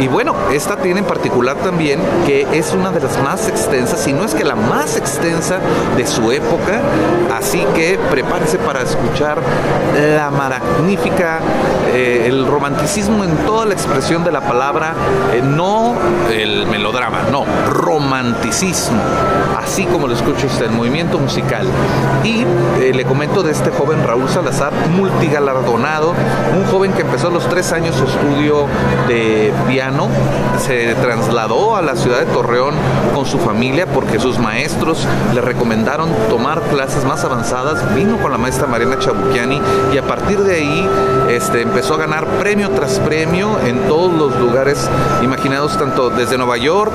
Y 0.00 0.08
bueno, 0.08 0.34
esta 0.52 0.76
tiene 0.76 1.00
en 1.00 1.06
particular 1.06 1.56
también 1.56 2.00
que 2.26 2.46
es 2.52 2.72
una 2.72 2.90
de 2.90 3.00
las 3.00 3.22
más 3.22 3.48
extensas, 3.48 4.00
si 4.00 4.12
no 4.12 4.24
es 4.24 4.34
que 4.34 4.44
la 4.44 4.54
más 4.54 4.96
extensa 4.96 5.58
de 5.96 6.06
su 6.06 6.32
época. 6.32 6.80
Así 7.36 7.64
que 7.74 7.98
prepárese 8.10 8.58
para 8.58 8.82
escuchar 8.82 9.38
la 10.16 10.30
magnífica, 10.30 11.40
eh, 11.92 12.24
el 12.26 12.46
romanticismo 12.46 13.24
en 13.24 13.36
toda 13.38 13.66
la 13.66 13.74
expresión 13.74 14.24
de 14.24 14.32
la 14.32 14.40
palabra, 14.40 14.94
eh, 15.32 15.42
no 15.42 15.94
el 16.32 16.66
melodrama, 16.66 17.24
no, 17.30 17.44
romanticismo, 17.70 19.02
así 19.62 19.84
como 19.84 20.06
lo 20.06 20.14
escucha 20.14 20.46
usted, 20.46 20.66
el 20.66 20.72
movimiento 20.72 21.18
musical. 21.18 21.66
Y 22.24 22.44
eh, 22.80 22.92
le 22.94 23.04
comento 23.04 23.29
de 23.30 23.52
este 23.52 23.70
joven 23.70 24.04
Raúl 24.04 24.28
Salazar, 24.28 24.72
multigalardonado, 24.90 26.14
un 26.54 26.64
joven 26.64 26.92
que 26.92 27.02
empezó 27.02 27.28
a 27.28 27.30
los 27.30 27.48
tres 27.48 27.72
años 27.72 27.94
su 27.94 28.04
estudio 28.04 28.66
de 29.06 29.54
piano, 29.68 30.08
se 30.58 30.94
trasladó 30.96 31.76
a 31.76 31.80
la 31.80 31.94
ciudad 31.94 32.18
de 32.18 32.26
Torreón 32.26 32.74
con 33.14 33.24
su 33.26 33.38
familia 33.38 33.86
porque 33.86 34.18
sus 34.18 34.38
maestros 34.38 35.06
le 35.32 35.40
recomendaron 35.40 36.10
tomar 36.28 36.60
clases 36.62 37.04
más 37.04 37.24
avanzadas, 37.24 37.94
vino 37.94 38.18
con 38.18 38.32
la 38.32 38.36
maestra 38.36 38.66
Mariana 38.66 38.98
Chabuquiani 38.98 39.62
y 39.94 39.98
a 39.98 40.02
partir 40.02 40.40
de 40.40 40.56
ahí 40.56 40.88
este, 41.30 41.62
empezó 41.62 41.94
a 41.94 41.98
ganar 41.98 42.26
premio 42.40 42.70
tras 42.70 42.98
premio 42.98 43.60
en 43.64 43.78
todos 43.86 44.12
los 44.12 44.38
lugares 44.40 44.90
imaginados, 45.22 45.78
tanto 45.78 46.10
desde 46.10 46.36
Nueva 46.36 46.56
York, 46.56 46.92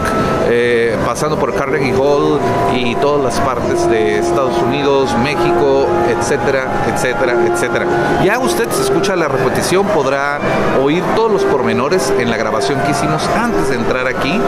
eh, 0.49 0.97
pasando 1.05 1.37
por 1.39 1.55
Carnegie 1.55 1.93
Hall 1.93 2.39
y 2.75 2.93
todas 2.95 3.23
las 3.23 3.39
partes 3.39 3.89
de 3.89 4.19
Estados 4.19 4.61
Unidos, 4.61 5.15
México, 5.23 5.87
etcétera, 6.25 6.67
etcétera, 6.87 7.35
etcétera. 7.45 7.85
Ya 8.23 8.39
usted 8.39 8.67
se 8.71 8.81
escucha 8.81 9.15
la 9.15 9.27
repetición, 9.27 9.85
podrá 9.85 10.39
oír 10.81 11.03
todos 11.15 11.31
los 11.31 11.43
pormenores 11.43 12.11
en 12.17 12.31
la 12.31 12.37
grabación 12.37 12.79
que 12.79 12.91
hicimos 12.91 13.21
antes 13.37 13.69
de 13.69 13.75
entrar 13.75 14.07
aquí 14.07 14.41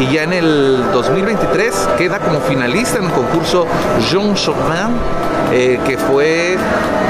y 0.00 0.10
ya 0.10 0.22
en 0.22 0.32
el 0.32 0.82
2023 0.90 1.88
queda 1.98 2.18
como 2.18 2.40
finalista 2.40 2.96
en 2.98 3.04
el 3.04 3.10
concurso 3.10 3.66
Jean 4.10 4.34
Chopin 4.34 4.96
eh, 5.52 5.78
que 5.86 5.96
fue 5.96 6.56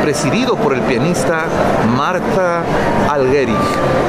presidido 0.02 0.56
por 0.56 0.74
el 0.74 0.80
pianista 0.82 1.46
Marta 1.96 2.62
Algerich. 3.10 3.56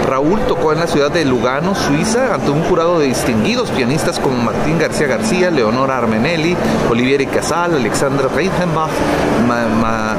Raúl 0.07 0.39
tocó 0.41 0.71
en 0.73 0.79
la 0.79 0.87
ciudad 0.87 1.11
de 1.11 1.25
Lugano, 1.25 1.75
Suiza, 1.75 2.33
ante 2.33 2.51
un 2.51 2.63
jurado 2.63 2.99
de 2.99 3.07
distinguidos 3.07 3.69
pianistas 3.71 4.19
como 4.19 4.37
Martín 4.37 4.79
García 4.79 5.07
García, 5.07 5.51
Leonora 5.51 5.97
Armenelli, 5.97 6.55
Olivieri 6.89 7.25
Casal, 7.27 7.75
Alexandra 7.75 8.27
Reichenbach, 8.33 8.89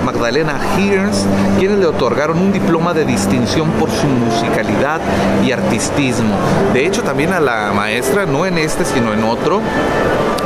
Magdalena 0.04 0.58
Hirns, 0.78 1.26
quienes 1.58 1.78
le 1.78 1.86
otorgaron 1.86 2.38
un 2.38 2.52
diploma 2.52 2.94
de 2.94 3.04
distinción 3.04 3.70
por 3.72 3.90
su 3.90 4.06
musicalidad 4.06 5.00
y 5.44 5.52
artistismo. 5.52 6.36
De 6.72 6.86
hecho, 6.86 7.02
también 7.02 7.32
a 7.32 7.40
la 7.40 7.72
maestra, 7.72 8.26
no 8.26 8.46
en 8.46 8.58
este, 8.58 8.84
sino 8.84 9.12
en 9.12 9.24
otro, 9.24 9.60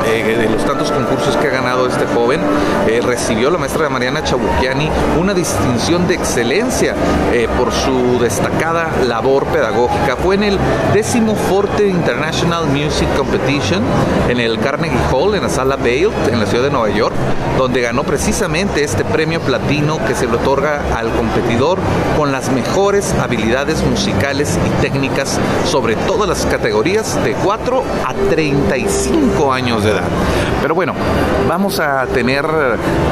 eh, 0.06 0.36
de 0.36 0.48
los 0.48 0.64
tantos 0.64 0.90
concursos 0.90 1.36
que 1.36 1.48
ha 1.48 1.50
ganado 1.50 1.86
este 1.86 2.06
joven, 2.06 2.40
eh, 2.88 3.00
recibió 3.02 3.50
la 3.50 3.58
maestra 3.58 3.88
Mariana 3.88 4.22
Chabuquiani 4.22 4.90
una 5.18 5.34
distinción 5.34 6.06
de 6.06 6.14
excelencia 6.14 6.94
eh, 7.32 7.48
por 7.56 7.72
su 7.72 8.18
destacada 8.20 8.90
labor 9.06 9.46
pedagógica. 9.46 10.16
Fue 10.16 10.34
en 10.34 10.44
el 10.44 10.58
décimo 10.92 11.34
Forte 11.34 11.88
International 11.88 12.66
Music 12.66 13.08
Competition 13.16 13.82
en 14.28 14.40
el 14.40 14.58
Carnegie 14.58 14.98
Hall, 15.10 15.34
en 15.34 15.42
la 15.42 15.48
sala 15.48 15.76
Bale, 15.76 16.10
en 16.30 16.40
la 16.40 16.46
ciudad 16.46 16.64
de 16.64 16.70
Nueva 16.70 16.90
York, 16.90 17.14
donde 17.58 17.80
ganó 17.80 18.02
precisamente 18.04 18.84
este 18.84 19.04
premio 19.04 19.40
platino 19.40 19.98
que 20.06 20.14
se 20.14 20.26
le 20.26 20.34
otorga 20.34 20.82
al 20.96 21.10
competidor 21.12 21.78
con 22.16 22.32
las 22.32 22.50
mejores 22.50 23.14
habilidades 23.14 23.82
musicales 23.84 24.58
y 24.66 24.82
técnicas 24.82 25.38
sobre 25.64 25.96
todas 25.96 26.28
las 26.28 26.46
categorías 26.46 27.22
de 27.24 27.32
4 27.32 27.82
a 28.06 28.14
35 28.30 29.52
años 29.52 29.84
de 29.84 29.93
pero 30.60 30.74
bueno, 30.74 30.94
vamos 31.48 31.80
a 31.80 32.06
tener 32.06 32.46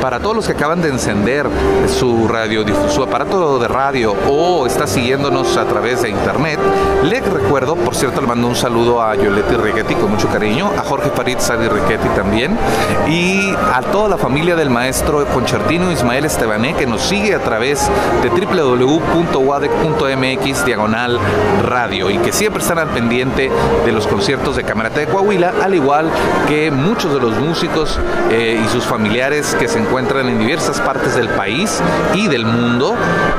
para 0.01 0.21
todos 0.21 0.37
los 0.37 0.47
que 0.47 0.53
acaban 0.53 0.81
de 0.81 0.89
encender 0.89 1.47
su 1.87 2.29
radio, 2.29 2.65
su 2.89 3.03
aparato 3.03 3.59
de 3.59 3.69
radio 3.69 4.15
o 4.29 4.67
está 4.67 4.87
siguiéndonos 4.87 5.57
a 5.57 5.65
través 5.65 6.03
de 6.03 6.11
internet, 6.11 6.59
le 7.03 7.21
recuerdo, 7.21 7.77
por 7.77 7.95
cierto, 7.95 8.21
le 8.21 8.27
mando 8.27 8.49
un 8.49 8.57
saludo 8.57 9.03
a 9.03 9.15
Yoleti 9.15 9.57
Riquetti 9.57 9.95
con 9.95 10.11
mucho 10.11 10.29
cariño, 10.29 10.71
a 10.79 10.83
Jorge 10.83 11.11
Farid 11.11 11.39
Sadi 11.39 11.69
Riquetti 11.69 12.09
también 12.17 12.57
y 13.09 13.55
a 13.73 13.81
toda 13.93 14.09
la 14.09 14.17
familia 14.17 14.57
del 14.57 14.71
maestro 14.71 15.25
concertino 15.27 15.93
Ismael 15.93 16.25
Estebané 16.25 16.73
que 16.75 16.87
nos 16.87 17.03
sigue 17.03 17.35
a 17.35 17.41
través 17.41 17.91
de 18.23 18.31
www.wadec.mx 18.31 20.65
diagonal 20.65 21.19
radio 21.63 22.09
y 22.11 22.17
que 22.19 22.33
siempre 22.33 22.63
están 22.63 22.79
al 22.79 22.89
pendiente 22.89 23.51
de 23.85 23.93
los 23.93 24.07
conciertos 24.07 24.57
de 24.57 24.65
Camerata 24.65 25.01
de 25.01 25.07
Coahuila, 25.07 25.53
al 25.63 25.75
igual 25.75 26.11
que 26.49 26.71
muchos 26.77 27.13
de 27.13 27.21
los 27.21 27.39
músicos 27.39 27.99
eh, 28.31 28.61
y 28.63 28.69
sus 28.69 28.85
familiares 28.85 29.57
que 29.59 29.69
se 29.69 29.79
encuentran 29.79 30.29
en 30.29 30.39
diversas 30.39 30.81
partes 30.81 31.15
del 31.15 31.29
país 31.29 31.81
y 32.15 32.29
del 32.29 32.45
mundo 32.45 32.95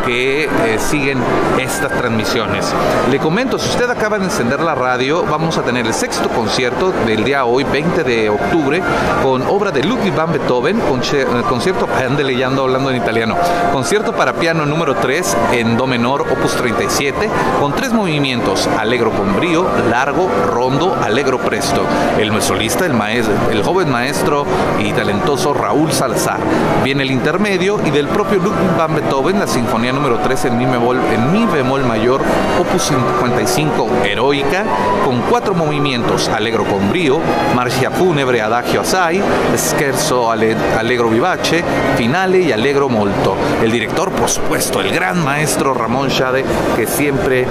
que 0.05 0.45
eh, 0.45 0.49
siguen 0.79 1.19
estas 1.59 1.91
transmisiones. 1.91 2.73
Le 3.09 3.19
comento, 3.19 3.57
si 3.57 3.69
usted 3.69 3.89
acaba 3.89 4.19
de 4.19 4.25
encender 4.25 4.59
la 4.59 4.75
radio, 4.75 5.25
vamos 5.25 5.57
a 5.57 5.63
tener 5.63 5.85
el 5.85 5.93
sexto 5.93 6.29
concierto 6.29 6.93
del 7.05 7.23
día 7.23 7.45
hoy, 7.45 7.63
20 7.63 8.03
de 8.03 8.29
octubre, 8.29 8.81
con 9.23 9.41
obra 9.43 9.71
de 9.71 9.83
Ludwig 9.83 10.13
van 10.13 10.31
Beethoven, 10.31 10.77
eh, 10.77 11.25
concierto, 11.47 11.87
ande 12.05 12.23
leyendo 12.23 12.63
hablando 12.63 12.91
en 12.91 12.97
italiano, 12.97 13.35
concierto 13.71 14.13
para 14.13 14.33
piano 14.33 14.65
número 14.65 14.95
3 14.95 15.37
en 15.53 15.77
do 15.77 15.87
menor, 15.87 16.21
opus 16.21 16.53
37, 16.55 17.29
con 17.59 17.73
tres 17.73 17.93
movimientos, 17.93 18.67
alegro 18.79 19.11
con 19.11 19.35
brío, 19.35 19.65
largo, 19.89 20.29
rondo, 20.53 20.95
alegro 21.01 21.39
presto. 21.39 21.83
El 22.19 22.33
solista, 22.41 22.85
el 22.85 22.93
maestro 22.93 23.22
el 23.51 23.63
joven 23.63 23.91
maestro 23.91 24.45
y 24.79 24.91
talentoso 24.91 25.53
Raúl 25.53 25.91
Salazar. 25.91 26.39
Viene 26.83 27.03
el 27.03 27.11
intermedio 27.11 27.79
y 27.85 27.91
del 27.91 28.07
propio 28.07 28.39
Ludwig 28.39 28.77
van 28.77 28.95
Beethoven, 28.95 29.39
la 29.39 29.47
sinfonía 29.47 29.91
número 29.91 30.19
3 30.19 30.45
en 30.45 30.57
mi 30.57 30.65
bemol, 30.65 30.99
en 31.13 31.31
mi 31.31 31.45
bemol 31.45 31.83
mayor, 31.85 32.21
opus 32.59 32.83
55, 32.83 33.87
heroica, 34.05 34.63
con 35.05 35.21
cuatro 35.29 35.53
movimientos, 35.53 36.27
allegro 36.29 36.65
con 36.65 36.89
brío, 36.89 37.19
marcia 37.55 37.91
fúnebre, 37.91 38.41
adagio 38.41 38.81
assai, 38.81 39.21
scherzo 39.55 40.31
allegro 40.31 41.09
vivace, 41.09 41.63
finale 41.97 42.39
y 42.39 42.51
allegro 42.51 42.89
molto. 42.89 43.35
El 43.61 43.71
director, 43.71 44.11
por 44.11 44.29
supuesto, 44.29 44.81
el 44.81 44.91
gran 44.91 45.23
maestro 45.23 45.73
Ramón 45.73 46.09
Schade, 46.09 46.43
que 46.75 46.87
siempre 46.87 47.45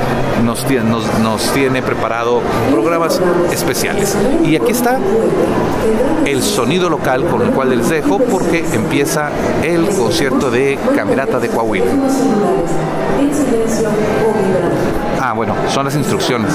nos, 0.44 0.64
nos, 0.70 1.18
nos 1.20 1.52
tiene 1.52 1.82
preparado 1.82 2.40
programas 2.70 3.20
especiales. 3.52 4.16
Y 4.44 4.56
aquí 4.56 4.72
está 4.72 4.98
el 6.26 6.42
sonido 6.42 6.88
local 6.88 7.24
con 7.24 7.42
el 7.42 7.50
cual 7.50 7.70
les 7.70 7.88
dejo 7.88 8.18
porque 8.18 8.64
empieza 8.72 9.30
el 9.62 9.88
concierto 9.88 10.50
de 10.50 10.78
Camerata 10.94 11.38
de 11.38 11.48
Coahuila. 11.48 11.86
Ah, 15.20 15.32
bueno, 15.34 15.54
son 15.68 15.84
las 15.84 15.94
instrucciones. 15.94 16.52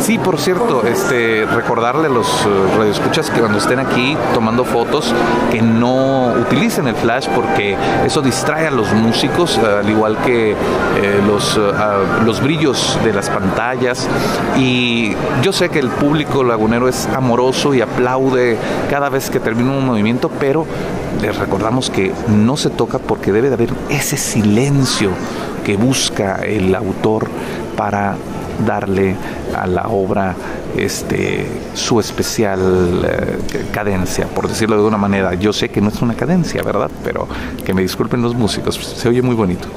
Sí, 0.00 0.16
por 0.18 0.38
cierto, 0.38 0.84
este, 0.86 1.44
recordarle 1.44 2.06
a 2.06 2.10
los 2.10 2.26
uh, 2.46 2.78
radioescuchas 2.78 3.30
que 3.30 3.40
cuando 3.40 3.58
estén 3.58 3.78
aquí 3.78 4.16
tomando 4.32 4.64
fotos, 4.64 5.12
que 5.50 5.60
no 5.60 6.32
utilicen 6.40 6.86
el 6.88 6.94
flash 6.94 7.28
porque 7.34 7.76
eso 8.06 8.22
distrae 8.22 8.68
a 8.68 8.70
los 8.70 8.92
músicos, 8.92 9.58
al 9.58 9.88
igual 9.88 10.16
que 10.18 10.52
eh, 10.52 10.56
los, 11.26 11.56
uh, 11.56 12.24
los 12.24 12.40
brillos 12.40 12.98
de 13.04 13.12
las 13.12 13.28
pantallas. 13.28 14.08
Y 14.56 15.14
yo 15.42 15.52
sé 15.52 15.68
que 15.68 15.80
el 15.80 15.88
público 15.88 16.44
lagunero 16.44 16.88
es 16.88 17.06
amoroso 17.08 17.74
y 17.74 17.80
aplaude 17.80 18.56
cada 18.88 19.08
vez 19.08 19.30
que 19.30 19.40
termina 19.40 19.72
un 19.72 19.84
movimiento, 19.84 20.30
pero 20.40 20.64
les 21.20 21.36
recordamos 21.36 21.90
que 21.90 22.12
no 22.28 22.56
se 22.56 22.70
toca 22.70 22.98
porque 22.98 23.32
debe 23.32 23.48
de 23.48 23.54
haber 23.54 23.70
ese 23.90 24.16
silencio 24.16 25.10
que 25.64 25.76
busca 25.76 26.36
el 26.36 26.74
autor 26.74 27.28
para 27.76 28.16
darle 28.66 29.16
a 29.56 29.66
la 29.66 29.88
obra 29.88 30.34
este, 30.76 31.46
su 31.74 32.00
especial 32.00 33.04
eh, 33.04 33.66
cadencia, 33.72 34.26
por 34.26 34.48
decirlo 34.48 34.76
de 34.76 34.82
una 34.82 34.98
manera. 34.98 35.34
Yo 35.34 35.52
sé 35.52 35.68
que 35.68 35.80
no 35.80 35.88
es 35.88 36.00
una 36.02 36.14
cadencia, 36.14 36.62
¿verdad? 36.62 36.90
Pero 37.04 37.28
que 37.64 37.74
me 37.74 37.82
disculpen 37.82 38.22
los 38.22 38.34
músicos, 38.34 38.76
se 38.76 39.08
oye 39.08 39.22
muy 39.22 39.34
bonito. 39.34 39.68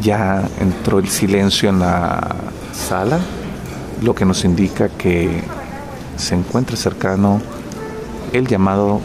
Ya 0.00 0.42
entró 0.58 0.98
el 0.98 1.08
silencio 1.08 1.68
en 1.68 1.80
la 1.80 2.36
sala, 2.72 3.18
lo 4.02 4.14
que 4.14 4.24
nos 4.24 4.44
indica 4.44 4.88
que 4.88 5.42
se 6.16 6.34
encuentra 6.34 6.76
cercano 6.76 7.40
el 8.32 8.46
llamado 8.46 9.00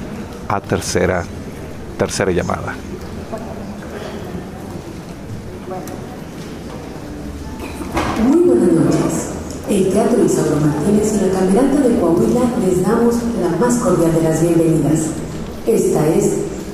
a 0.48 0.62
tercera, 0.62 1.24
tercera 1.98 2.32
llamada. 2.32 2.76
Muy 8.24 8.42
buenas 8.42 8.72
noches. 8.72 9.32
Isauro 10.26 10.56
Martínez 10.60 11.14
y 11.14 11.26
la 11.26 11.40
Camerata 11.40 11.88
de 11.88 12.00
Coahuila 12.00 12.42
les 12.66 12.82
damos 12.82 13.16
la 13.40 13.58
más 13.58 13.76
cordial 13.76 14.12
de 14.14 14.22
las 14.24 14.42
bienvenidas. 14.42 15.00
Esta 15.68 16.08
es 16.08 16.32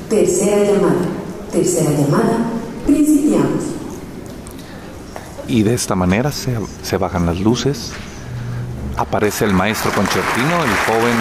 Tercera 0.09 0.63
Llamada. 0.63 1.05
Tercera 1.51 1.91
Llamada, 1.91 2.45
principiamos. 2.85 3.63
Y 5.47 5.63
de 5.63 5.73
esta 5.73 5.95
manera 5.95 6.31
se, 6.31 6.57
se 6.81 6.97
bajan 6.97 7.25
las 7.25 7.41
luces, 7.41 7.91
aparece 8.95 9.43
el 9.43 9.53
maestro 9.53 9.91
concertino, 9.91 10.63
el 10.63 10.75
joven 10.87 11.17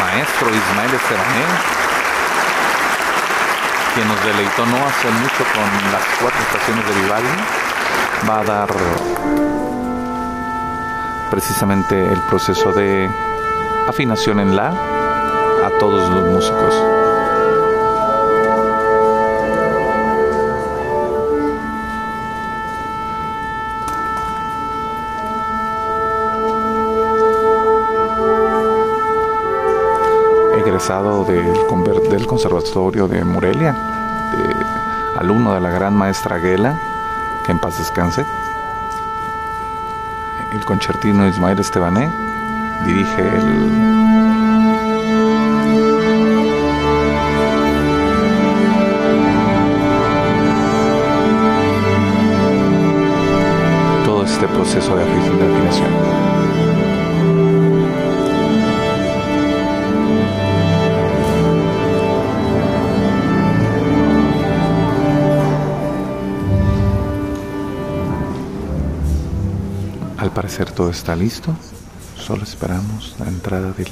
maestro 0.00 0.48
Ismael 0.48 0.94
Estebané, 0.94 1.44
quien 3.94 4.08
nos 4.08 4.24
deleitó 4.24 4.64
no 4.66 4.76
hace 4.86 5.10
mucho 5.10 5.44
con 5.52 5.92
las 5.92 6.02
cuatro 6.20 6.40
estaciones 6.40 6.88
de 6.88 7.02
Vivaldi, 7.02 8.28
va 8.28 8.40
a 8.40 8.44
dar 8.44 8.68
precisamente 11.30 12.12
el 12.12 12.20
proceso 12.28 12.72
de 12.72 13.08
afinación 13.88 14.40
en 14.40 14.56
la 14.56 14.68
a 14.68 15.70
todos 15.78 16.10
los 16.10 16.24
músicos. 16.30 16.74
egresado 30.74 31.24
del, 31.24 32.26
Conservatorio 32.26 33.06
de 33.06 33.24
Morelia, 33.24 33.76
alumno 35.16 35.54
de 35.54 35.60
la 35.60 35.70
gran 35.70 35.94
maestra 35.94 36.36
Aguela, 36.36 36.76
que 37.44 37.52
en 37.52 37.60
paz 37.60 37.78
descanse. 37.78 38.24
El 40.54 40.64
concertino 40.64 41.26
Ismael 41.26 41.58
Estebané 41.58 42.08
dirige 42.86 43.22
el 43.22 43.74
todo 54.04 54.24
este 54.24 54.46
proceso 54.46 54.94
de 54.94 55.02
afinación. 55.02 56.53
Parecer 70.44 70.70
todo 70.72 70.90
está 70.90 71.16
listo. 71.16 71.56
Solo 72.20 72.42
esperamos 72.42 73.16
la 73.18 73.28
entrada 73.28 73.72
del 73.72 73.88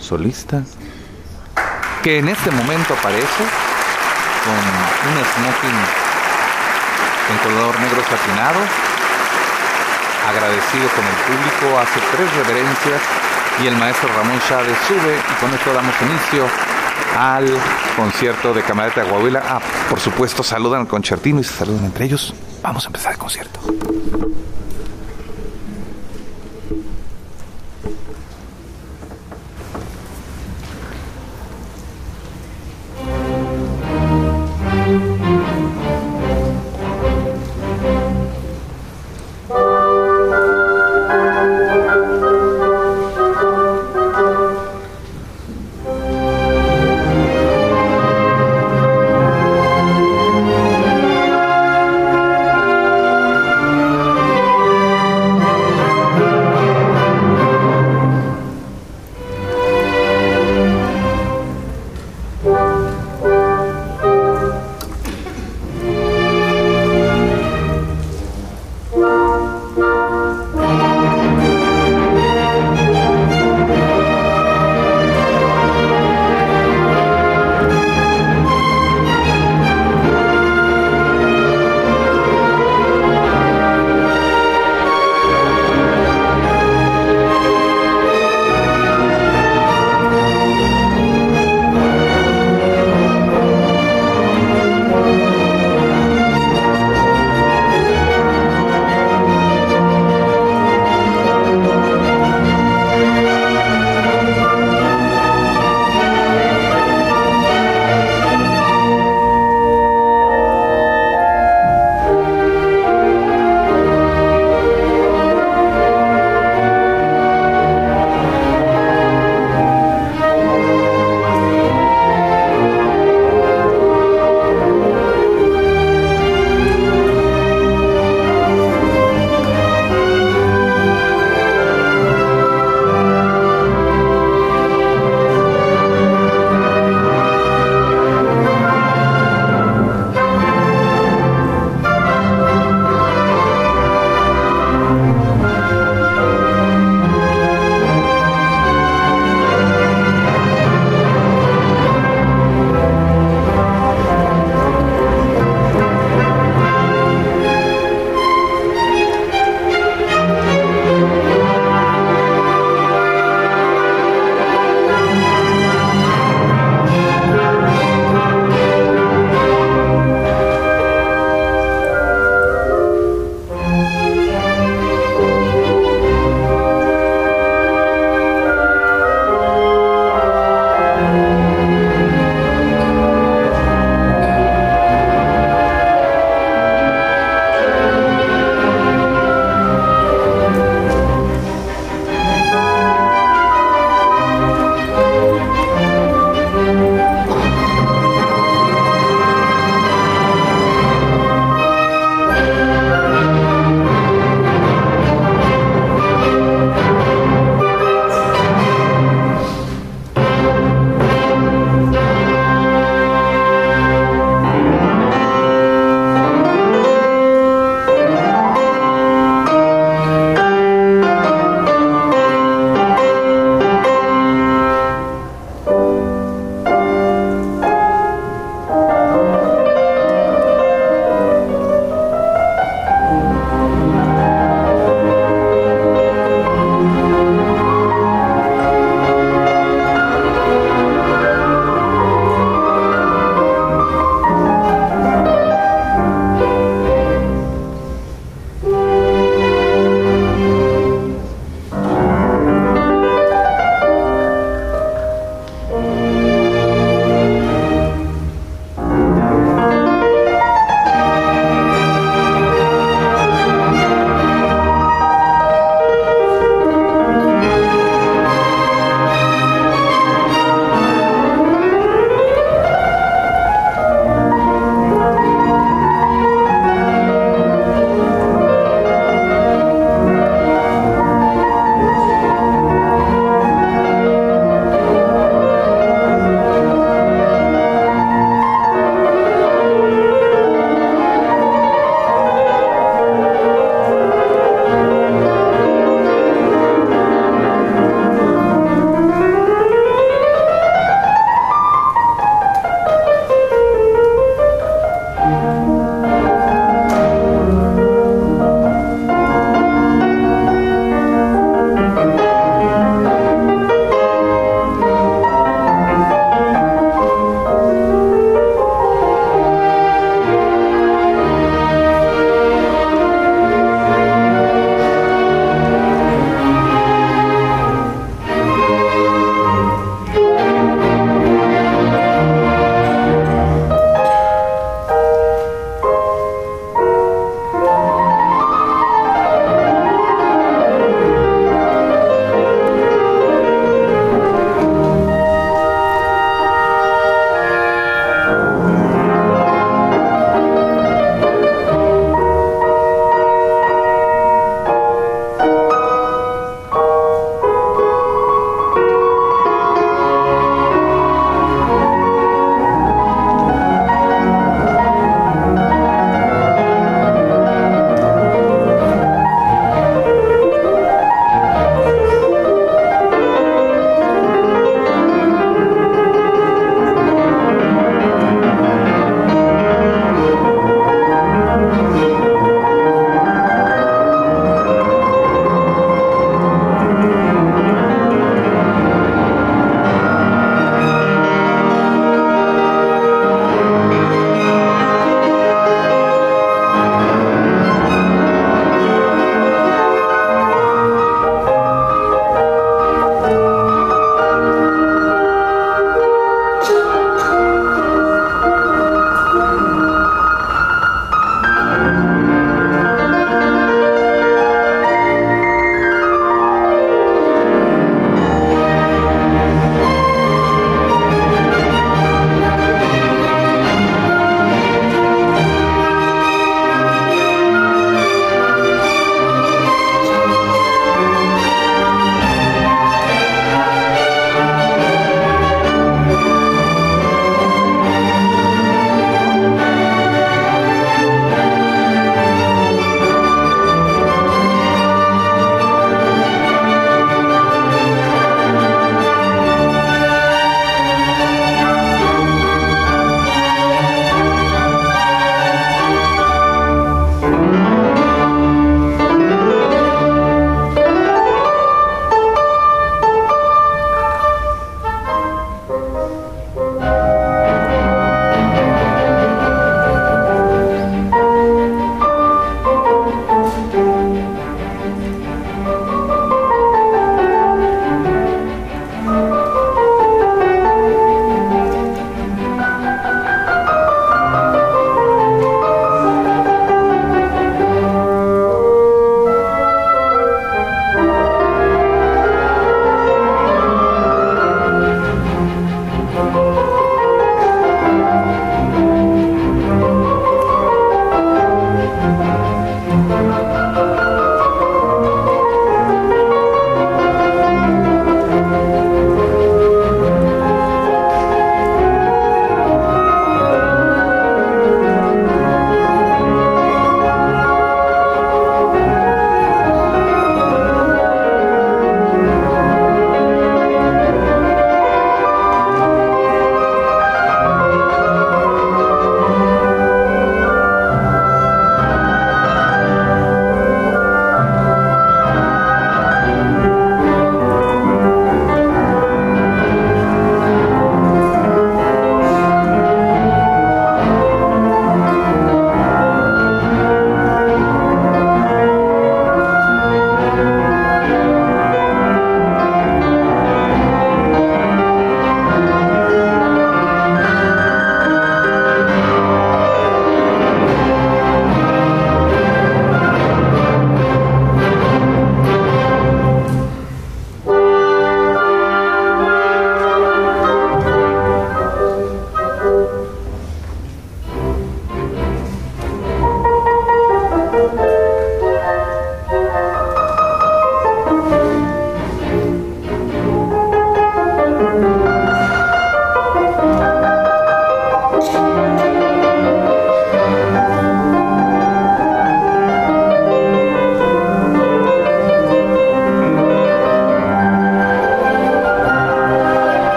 solista, 0.00 0.64
que 2.02 2.18
en 2.18 2.28
este 2.28 2.50
momento 2.50 2.94
aparece 2.94 3.44
con 4.42 4.58
un 5.06 5.14
smoking 5.22 5.78
en 7.30 7.38
color 7.46 7.78
negro 7.78 8.02
satinado, 8.10 8.58
agradecido 10.26 10.88
con 10.96 11.04
el 11.06 11.18
público, 11.30 11.78
hace 11.78 12.00
tres 12.10 12.28
reverencias 12.42 13.00
y 13.62 13.68
el 13.68 13.76
maestro 13.76 14.08
Ramón 14.16 14.40
Chávez 14.48 14.76
sube 14.88 15.14
y 15.14 15.40
con 15.40 15.54
esto 15.54 15.72
damos 15.72 15.94
inicio 16.02 16.44
al 17.16 17.46
concierto 17.94 18.52
de 18.52 18.62
Camarata 18.62 19.04
de 19.04 19.10
Coahuila. 19.10 19.44
Ah, 19.46 19.60
por 19.88 20.00
supuesto, 20.00 20.42
saludan 20.42 20.80
al 20.80 20.88
concertino 20.88 21.38
y 21.38 21.44
se 21.44 21.54
saludan 21.54 21.84
entre 21.84 22.06
ellos. 22.06 22.34
Vamos 22.64 22.82
a 22.82 22.88
empezar 22.88 23.12
el 23.12 23.18
concierto. 23.18 23.75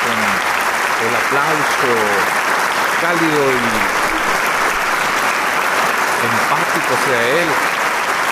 Con 0.00 0.16
el 1.06 1.14
aplauso 1.16 1.92
cálido 3.00 3.40
y 3.50 4.00
bendito 6.20 6.94
sea 7.06 7.22
Él. 7.40 7.48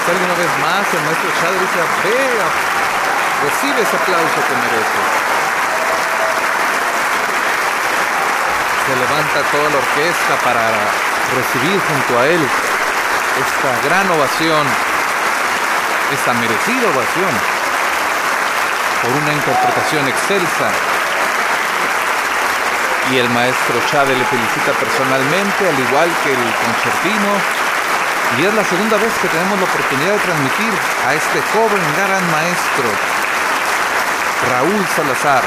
Sale 0.05 0.18
una 0.24 0.34
vez 0.34 0.53
más, 0.61 0.84
el 0.92 1.03
maestro 1.05 1.30
Chad 1.40 1.53
dice, 1.53 1.80
ve, 2.05 2.16
recibe 3.44 3.80
ese 3.82 3.96
aplauso 3.96 4.38
que 4.49 4.55
mereces. 4.57 5.09
Se 8.88 8.92
levanta 8.96 9.38
toda 9.53 9.68
la 9.68 9.78
orquesta 9.78 10.34
para 10.44 10.64
recibir 11.36 11.80
junto 11.80 12.20
a 12.20 12.26
Él 12.26 12.40
esta 12.40 13.70
gran 13.88 14.11
ovación, 14.11 14.64
esta 16.12 16.32
merecida 16.34 16.88
ovación, 16.88 17.32
por 19.02 19.12
una 19.22 19.32
interpretación 19.32 20.09
excelsa 20.09 20.68
y 23.11 23.16
el 23.16 23.28
maestro 23.30 23.80
Chávez 23.90 24.18
le 24.18 24.24
felicita 24.24 24.72
personalmente, 24.72 25.68
al 25.68 25.78
igual 25.78 26.11
que 26.24 26.32
el 26.32 26.44
concertino. 26.61 27.30
Y 28.36 28.44
es 28.44 28.52
la 28.52 28.64
segunda 28.64 28.96
vez 28.98 29.12
que 29.22 29.28
tenemos 29.28 29.59
la 29.59 29.64
oportunidad 29.64 30.12
de 30.12 30.18
transmitir 30.18 30.72
a 31.09 31.14
este 31.14 31.40
joven 31.52 31.82
gran 31.96 32.24
maestro, 32.30 32.88
Raúl 34.52 34.84
Salazar, 34.94 35.42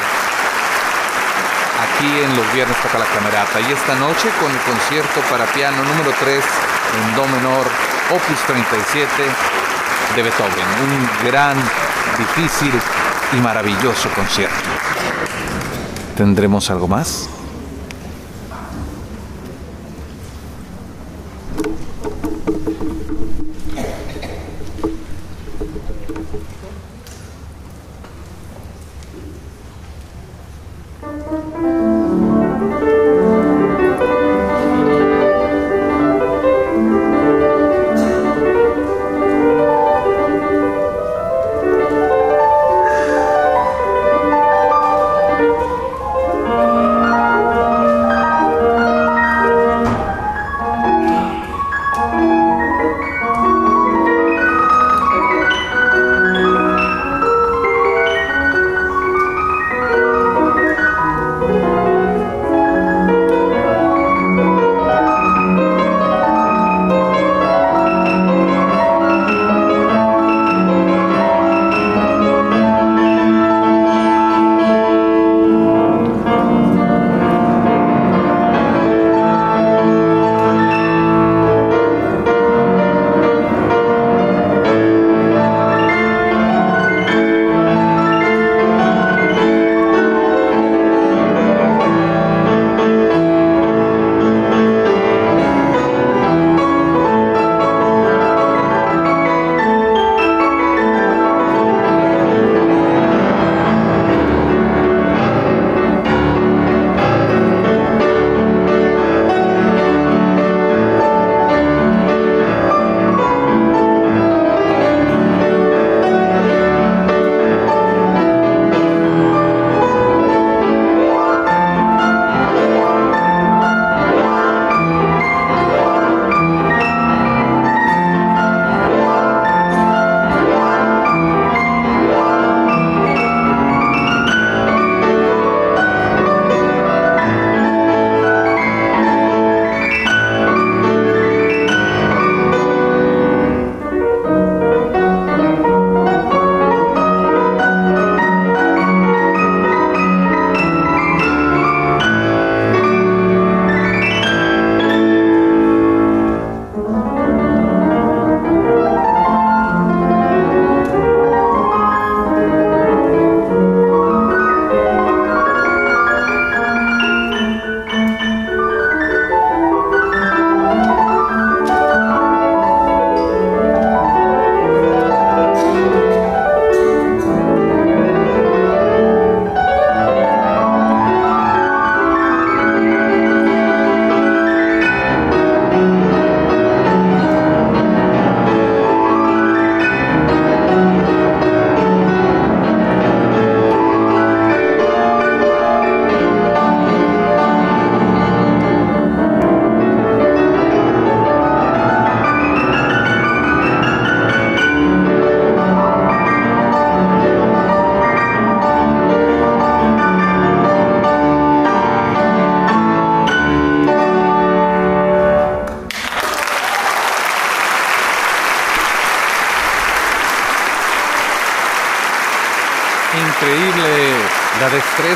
aquí 1.86 2.10
en 2.24 2.36
los 2.36 2.54
viernes 2.54 2.76
toca 2.82 2.98
la 2.98 3.06
camerata. 3.06 3.62
Y 3.62 3.72
esta 3.72 3.94
noche 3.96 4.30
con 4.42 4.50
el 4.50 4.60
concierto 4.66 5.22
para 5.30 5.46
piano 5.54 5.84
número 5.84 6.12
3 6.20 6.44
en 6.44 7.16
Do 7.16 7.28
menor, 7.28 7.66
opus 8.10 8.42
37 8.48 9.51
de 10.16 10.24
Beethoven. 10.24 10.68
Un 10.84 11.28
gran, 11.30 11.58
difícil 12.18 12.72
y 13.34 13.38
maravilloso 13.38 14.10
concierto. 14.16 14.56
¿Tendremos 16.16 16.70
algo 16.70 16.88
más? 16.88 17.30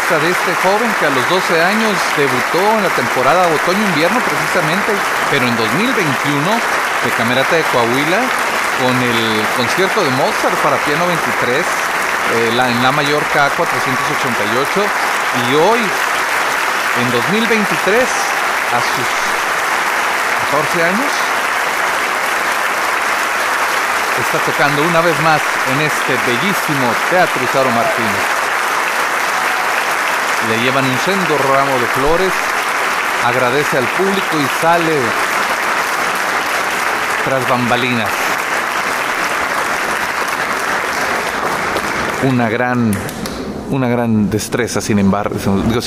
De 0.05 0.29
este 0.29 0.53
joven 0.61 0.93
que 0.99 1.07
a 1.07 1.09
los 1.09 1.27
12 1.29 1.63
años 1.63 1.97
debutó 2.15 2.61
en 2.77 2.83
la 2.83 2.93
temporada 2.93 3.47
otoño-invierno 3.47 4.19
precisamente, 4.21 4.93
pero 5.31 5.47
en 5.47 5.57
2021 5.57 6.45
de 7.03 7.09
Camerata 7.17 7.55
de 7.55 7.63
Coahuila 7.73 8.21
con 8.85 8.93
el 9.01 9.41
concierto 9.57 10.03
de 10.03 10.11
Mozart 10.11 10.53
para 10.61 10.77
piano 10.85 11.07
23 11.07 11.57
eh, 11.57 12.49
en 12.53 12.83
la 12.83 12.91
mayor 12.91 13.23
K488 13.33 14.85
y 15.49 15.55
hoy 15.55 15.81
en 17.01 17.11
2023 17.11 18.05
a 18.05 18.79
sus 18.85 19.09
14 20.53 20.83
años 20.85 21.11
está 24.21 24.37
tocando 24.45 24.83
una 24.83 25.01
vez 25.01 25.19
más 25.21 25.41
en 25.73 25.81
este 25.81 26.13
bellísimo 26.29 26.93
Teatro 27.09 27.43
Isaro 27.43 27.71
Martínez 27.71 28.34
le 30.49 30.59
llevan 30.63 30.85
un 30.85 30.97
sendo 30.99 31.37
ramo 31.37 31.73
de 31.79 31.87
flores, 31.87 32.31
agradece 33.25 33.77
al 33.77 33.85
público 33.85 34.37
y 34.39 34.61
sale 34.61 34.99
tras 37.23 37.47
bambalinas. 37.49 38.09
Una 42.23 42.49
gran 42.49 42.91
una 43.71 43.87
gran 43.87 44.29
destreza, 44.29 44.81
sin 44.81 44.99
embargo, 44.99 45.35
digo, 45.67 45.81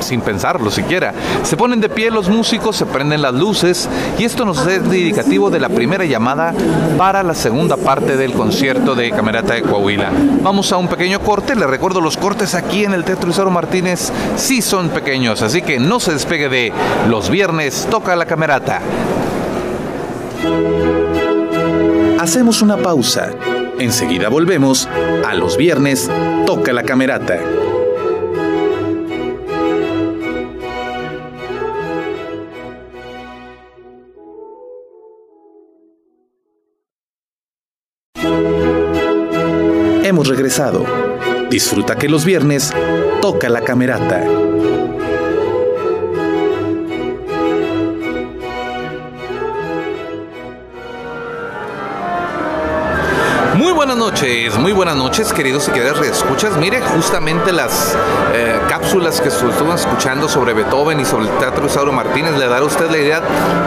sin, 0.00 0.20
pensarlo 0.20 0.70
siquiera. 0.70 1.12
Se 1.42 1.56
ponen 1.56 1.80
de 1.80 1.88
pie 1.88 2.10
los 2.10 2.28
músicos, 2.28 2.76
se 2.76 2.86
prenden 2.86 3.22
las 3.22 3.34
luces 3.34 3.88
y 4.18 4.24
esto 4.24 4.44
nos 4.44 4.66
es 4.66 4.78
indicativo 4.78 5.50
de 5.50 5.60
la 5.60 5.68
primera 5.68 6.04
llamada 6.04 6.54
para 6.96 7.22
la 7.22 7.34
segunda 7.34 7.76
parte 7.76 8.16
del 8.16 8.32
concierto 8.32 8.94
de 8.94 9.10
Camerata 9.10 9.54
de 9.54 9.62
Coahuila. 9.62 10.10
Vamos 10.42 10.72
a 10.72 10.76
un 10.76 10.88
pequeño 10.88 11.20
corte, 11.20 11.54
le 11.54 11.66
recuerdo 11.66 12.00
los 12.00 12.16
cortes 12.16 12.54
aquí 12.54 12.84
en 12.84 12.94
el 12.94 13.04
Teatro 13.04 13.30
Isaro 13.30 13.50
Martínez 13.50 14.12
sí 14.36 14.62
son 14.62 14.88
pequeños, 14.90 15.42
así 15.42 15.62
que 15.62 15.78
no 15.78 16.00
se 16.00 16.12
despegue 16.12 16.48
de 16.48 16.72
los 17.08 17.30
viernes 17.30 17.86
toca 17.90 18.16
la 18.16 18.26
Camerata. 18.26 18.80
Hacemos 22.18 22.62
una 22.62 22.76
pausa. 22.76 23.30
Enseguida 23.78 24.28
volvemos 24.28 24.88
a 25.26 25.34
los 25.34 25.56
viernes 25.56 26.08
Toca 26.46 26.72
la 26.72 26.82
Camerata. 26.82 27.38
Hemos 40.04 40.28
regresado. 40.28 40.84
Disfruta 41.48 41.96
que 41.96 42.08
los 42.08 42.24
viernes 42.24 42.72
toca 43.20 43.48
la 43.48 43.62
camerata. 43.62 44.51
Noches, 54.02 54.58
muy 54.58 54.72
buenas 54.72 54.96
noches, 54.96 55.32
queridos 55.32 55.68
y 55.68 55.70
queridas 55.70 55.96
reescuchas. 55.96 56.56
Mire, 56.56 56.80
justamente 56.80 57.52
las 57.52 57.96
eh, 58.34 58.58
cápsulas 58.68 59.20
que 59.20 59.28
estuvo 59.28 59.72
escuchando 59.72 60.28
sobre 60.28 60.54
Beethoven 60.54 60.98
y 60.98 61.04
sobre 61.04 61.26
el 61.26 61.38
Teatro 61.38 61.66
Isauro 61.66 61.92
Martínez 61.92 62.32
le 62.32 62.48
dará 62.48 62.58
a 62.58 62.64
usted 62.64 62.90
la 62.90 62.98
idea 62.98 63.22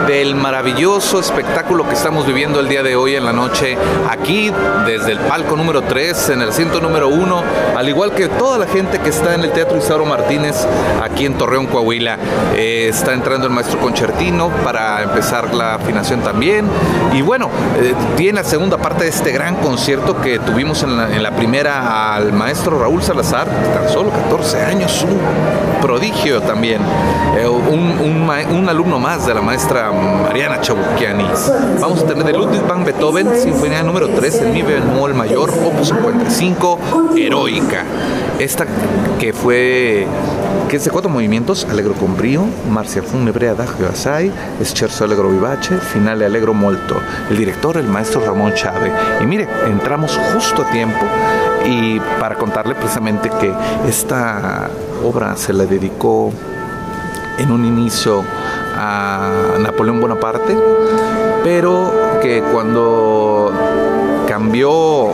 del 0.06 0.36
maravilloso 0.36 1.22
espectáculo 1.22 1.88
que 1.88 1.94
estamos 1.94 2.28
viviendo 2.28 2.60
el 2.60 2.68
día 2.68 2.84
de 2.84 2.98
hoy 2.98 3.16
en 3.16 3.24
la 3.24 3.32
noche 3.32 3.78
aquí, 4.10 4.52
desde 4.86 5.14
el 5.14 5.20
palco 5.20 5.56
número 5.56 5.84
3, 5.84 6.32
en 6.32 6.42
el 6.42 6.50
asiento 6.50 6.82
número 6.82 7.08
1, 7.08 7.44
al 7.78 7.88
igual 7.88 8.12
que 8.12 8.28
toda 8.28 8.58
la 8.58 8.68
gente 8.68 9.00
que 9.00 9.12
está 9.12 9.36
en 9.36 9.42
el 9.46 9.52
Teatro 9.52 9.78
Isauro 9.78 10.06
Martínez 10.06 10.68
aquí 11.02 11.26
en 11.26 11.38
Torreón, 11.38 11.68
Coahuila. 11.68 12.18
Eh, 12.56 12.90
está 12.90 13.14
entrando 13.14 13.48
el 13.48 13.54
maestro 13.54 13.80
concertino 13.80 14.50
para 14.66 15.02
empezar 15.02 15.54
la 15.54 15.76
afinación 15.76 16.20
también. 16.20 16.68
Y 17.14 17.22
bueno, 17.22 17.50
eh, 17.78 17.94
tiene 18.18 18.42
la 18.42 18.44
segunda 18.44 18.78
parte 18.78 19.06
de 19.06 19.12
este 19.12 19.32
gran 19.32 19.56
concierto 19.56 20.22
que 20.26 20.40
tuvimos 20.40 20.82
en 20.82 21.22
la, 21.22 21.32
primera 21.36 22.16
al 22.16 22.34
maestro 22.34 22.80
Raúl 22.80 23.04
Salazar, 23.04 23.48
tan 23.48 23.88
solo 23.88 24.10
14 24.10 24.60
años, 24.60 25.06
un 25.08 25.20
prodigio 25.82 26.42
también, 26.42 26.82
eh, 27.38 27.48
un, 27.48 28.66
alumno 28.68 28.98
más 28.98 29.28
de 29.28 29.36
la 29.36 29.42
maestra 29.42 29.92
Mariana 29.92 30.60
Chabuquiani. 30.62 31.26
Vamos 31.80 32.02
a 32.02 32.08
tener 32.08 32.24
de 32.24 32.34
Ludwig 32.34 32.66
van 32.68 32.84
Beethoven, 32.84 33.40
Sinfonía 33.40 33.84
número 33.84 34.10
3 34.10 34.42
en 34.42 34.54
mi 34.54 34.64
bemol 34.64 35.14
mayor, 35.14 35.52
opus 35.64 35.90
55, 35.90 36.80
Heroica. 37.16 37.84
Esta 38.40 38.66
que 39.20 39.32
fue 39.32 40.08
que 40.70 40.78
es 40.78 40.86
de 40.86 40.92
cuatro 40.92 41.10
movimientos, 41.10 41.66
Allegro 41.70 41.94
con 41.94 42.18
brío, 42.18 42.44
Marcia 42.72 43.04
Funebre 43.04 43.50
Adagio 43.50 43.88
Assai, 43.88 44.32
Scherzo 44.64 45.06
Allegro 45.06 45.30
Vivace, 45.30 45.78
Finale 45.78 46.26
Allegro 46.26 46.54
Molto. 46.54 46.96
El 47.30 47.38
director, 47.38 47.78
el 47.78 47.88
maestro 47.88 48.22
Ramón 48.26 48.54
Chávez. 48.54 48.92
Y 49.22 49.26
mire, 49.26 49.48
entramos 49.68 50.20
justo 50.34 50.64
a 50.64 50.72
tiempo 50.72 51.06
y 51.66 52.00
para 52.20 52.36
contarle 52.36 52.76
precisamente 52.76 53.30
que 53.40 53.54
esta 53.88 54.70
obra 55.04 55.36
se 55.36 55.54
la 55.54 55.66
dedicó 55.66 56.32
en 57.38 57.52
un 57.52 57.66
inicio 57.66 58.24
a 58.78 59.58
Napoleón 59.60 60.02
Bonaparte, 60.02 60.58
pero 61.44 62.20
que 62.22 62.42
cuando 62.52 63.52
cambió 64.28 65.10
eh, 65.10 65.14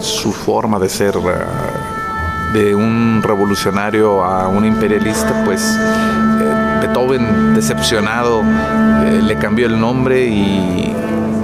su 0.00 0.32
forma 0.32 0.78
de 0.78 0.88
ser 0.88 1.18
de 2.52 2.74
un 2.74 3.22
revolucionario 3.22 4.24
a 4.24 4.48
un 4.48 4.64
imperialista, 4.64 5.42
pues 5.44 5.60
eh, 5.62 6.78
Beethoven, 6.80 7.54
decepcionado, 7.54 8.42
eh, 8.42 9.20
le 9.22 9.36
cambió 9.36 9.66
el 9.66 9.80
nombre 9.80 10.26
y 10.26 10.94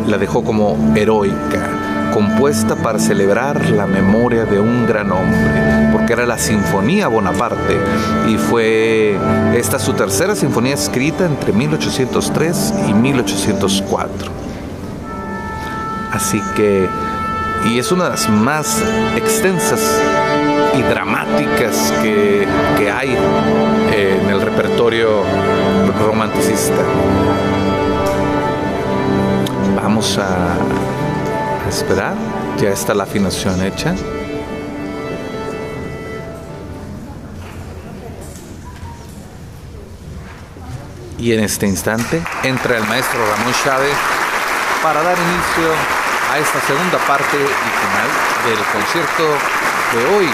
la 0.07 0.19
dejó 0.19 0.43
como 0.43 0.95
heroica, 0.97 2.11
compuesta 2.13 2.77
para 2.77 2.99
celebrar 2.99 3.71
la 3.71 3.87
memoria 3.87 4.45
de 4.45 4.59
un 4.59 4.87
gran 4.87 5.11
hombre, 5.13 5.91
porque 5.93 6.13
era 6.15 6.27
la 6.27 6.39
Sinfonía 6.39 7.09
Bonaparte 7.09 7.79
y 8.29 8.37
fue 8.37 9.17
esta 9.55 9.79
su 9.79 9.93
tercera 9.93 10.35
sinfonía 10.35 10.75
escrita 10.75 11.27
entre 11.27 11.53
1803 11.53 12.75
y 12.89 12.95
1804. 12.95 14.49
Así 16.13 16.41
que, 16.57 16.89
y 17.65 17.79
es 17.79 17.93
una 17.93 18.05
de 18.05 18.11
las 18.11 18.29
más 18.29 18.83
extensas 19.17 19.81
y 20.77 20.83
dramáticas 20.83 21.93
que, 22.03 22.47
hay 22.91 23.17
en 23.93 24.31
el 24.31 24.41
repertorio 24.41 25.23
romanticista. 26.01 26.83
Vamos 29.77 30.19
a 30.19 30.57
esperar, 31.69 32.15
ya 32.59 32.71
está 32.71 32.95
la 32.95 33.05
afinación 33.05 33.63
hecha. 33.63 33.95
Y 41.19 41.33
en 41.33 41.41
este 41.41 41.67
instante 41.67 42.23
entra 42.45 42.79
el 42.79 42.85
maestro 42.85 43.19
Ramón 43.19 43.53
Chávez 43.65 43.95
para 44.83 45.03
dar 45.03 45.17
inicio 45.19 45.98
a 46.31 46.39
esta 46.39 46.61
segunda 46.61 46.99
parte 47.07 47.37
y 47.37 47.45
final 47.45 48.09
del 48.45 48.59
concierto 48.73 49.25
de 49.95 50.01
hoy, 50.15 50.29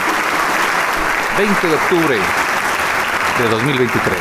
20 1.39 1.67
de 1.69 1.75
octubre 1.75 2.19
de 3.39 3.49
2023. 3.49 4.19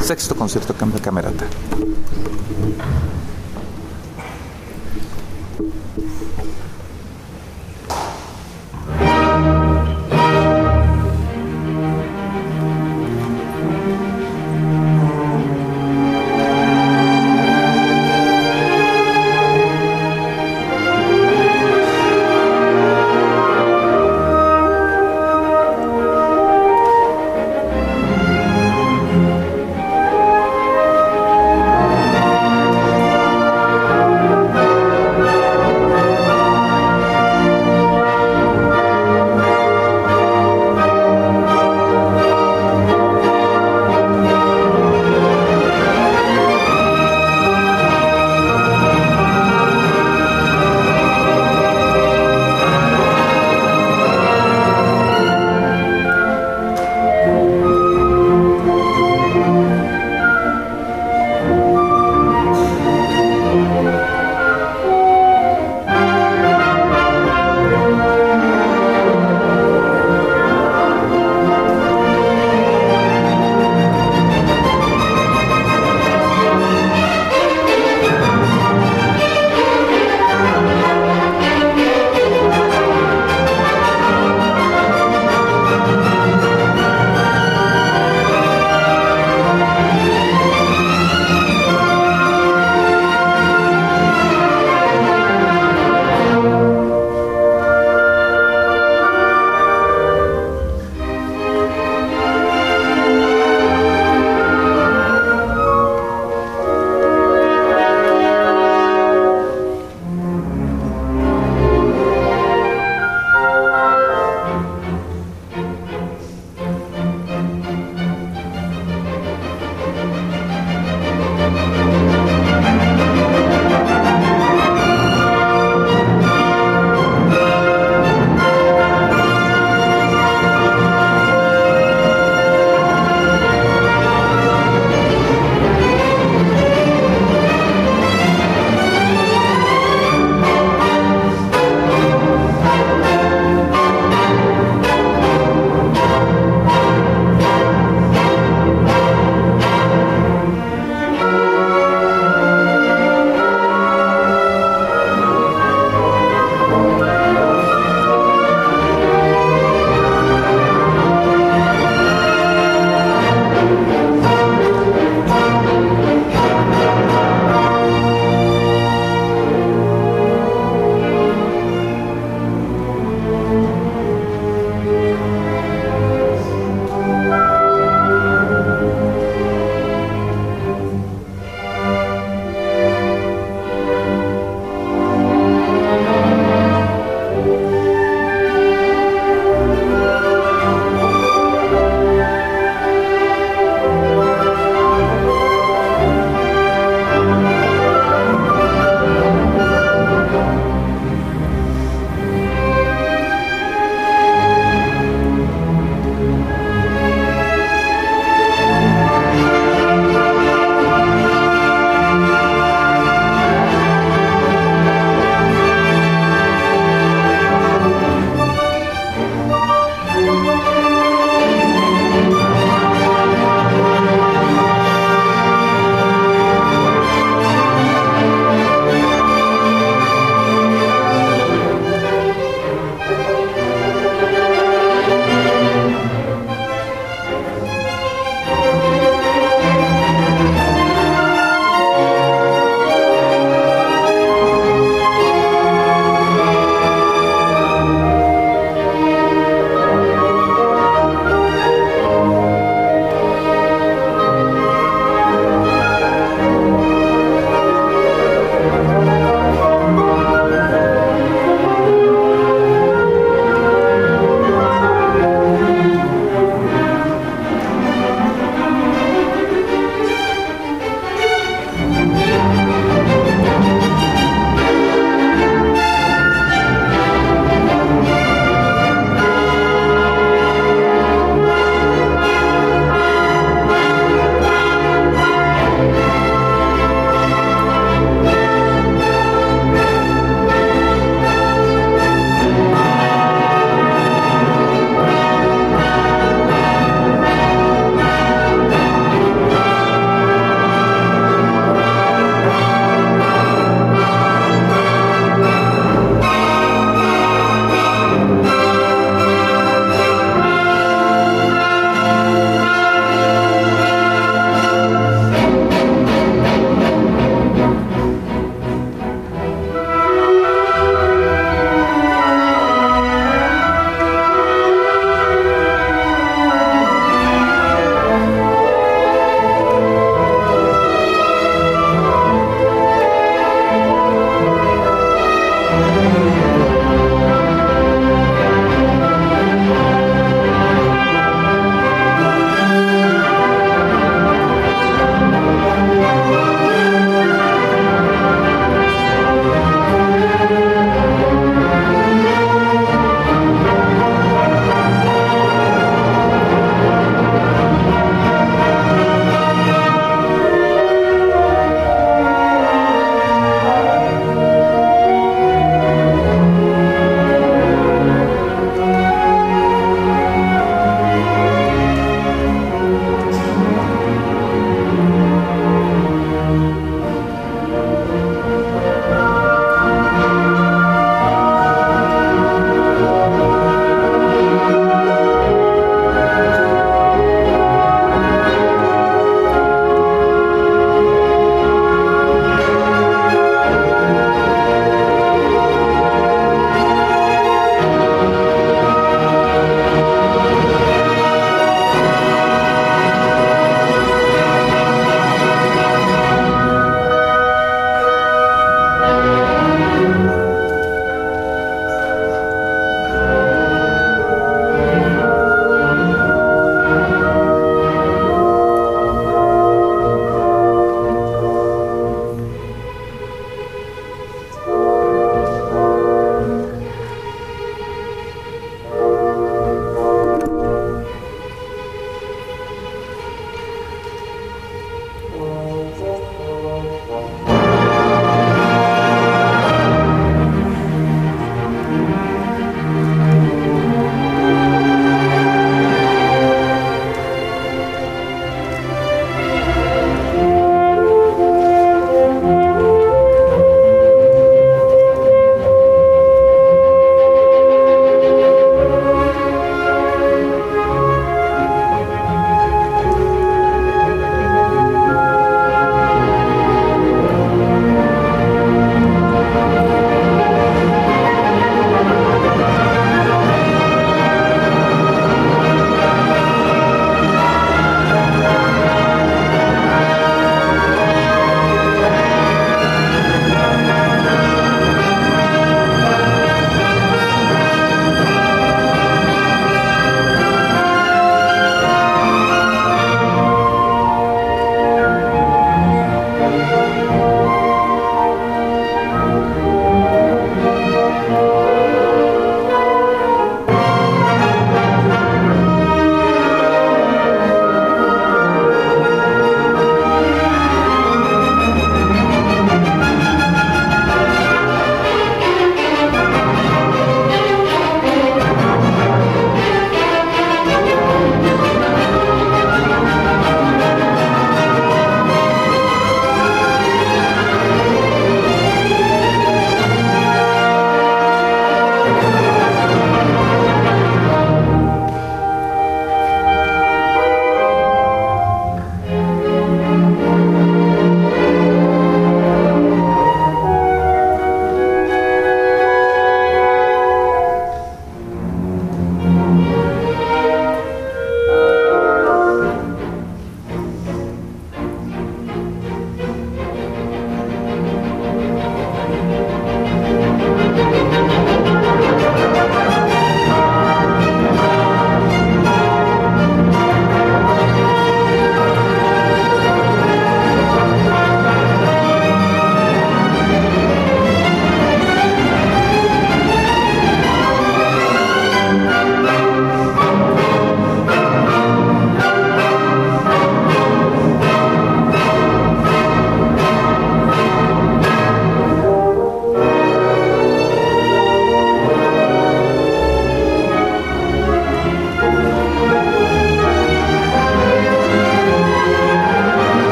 Sexto 0.00 0.36
concierto 0.36 0.74
Cambio 0.74 1.02
Camerata. 1.02 1.46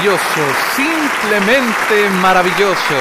Maravilloso, 0.00 0.42
simplemente 0.76 2.08
maravilloso. 2.24 2.96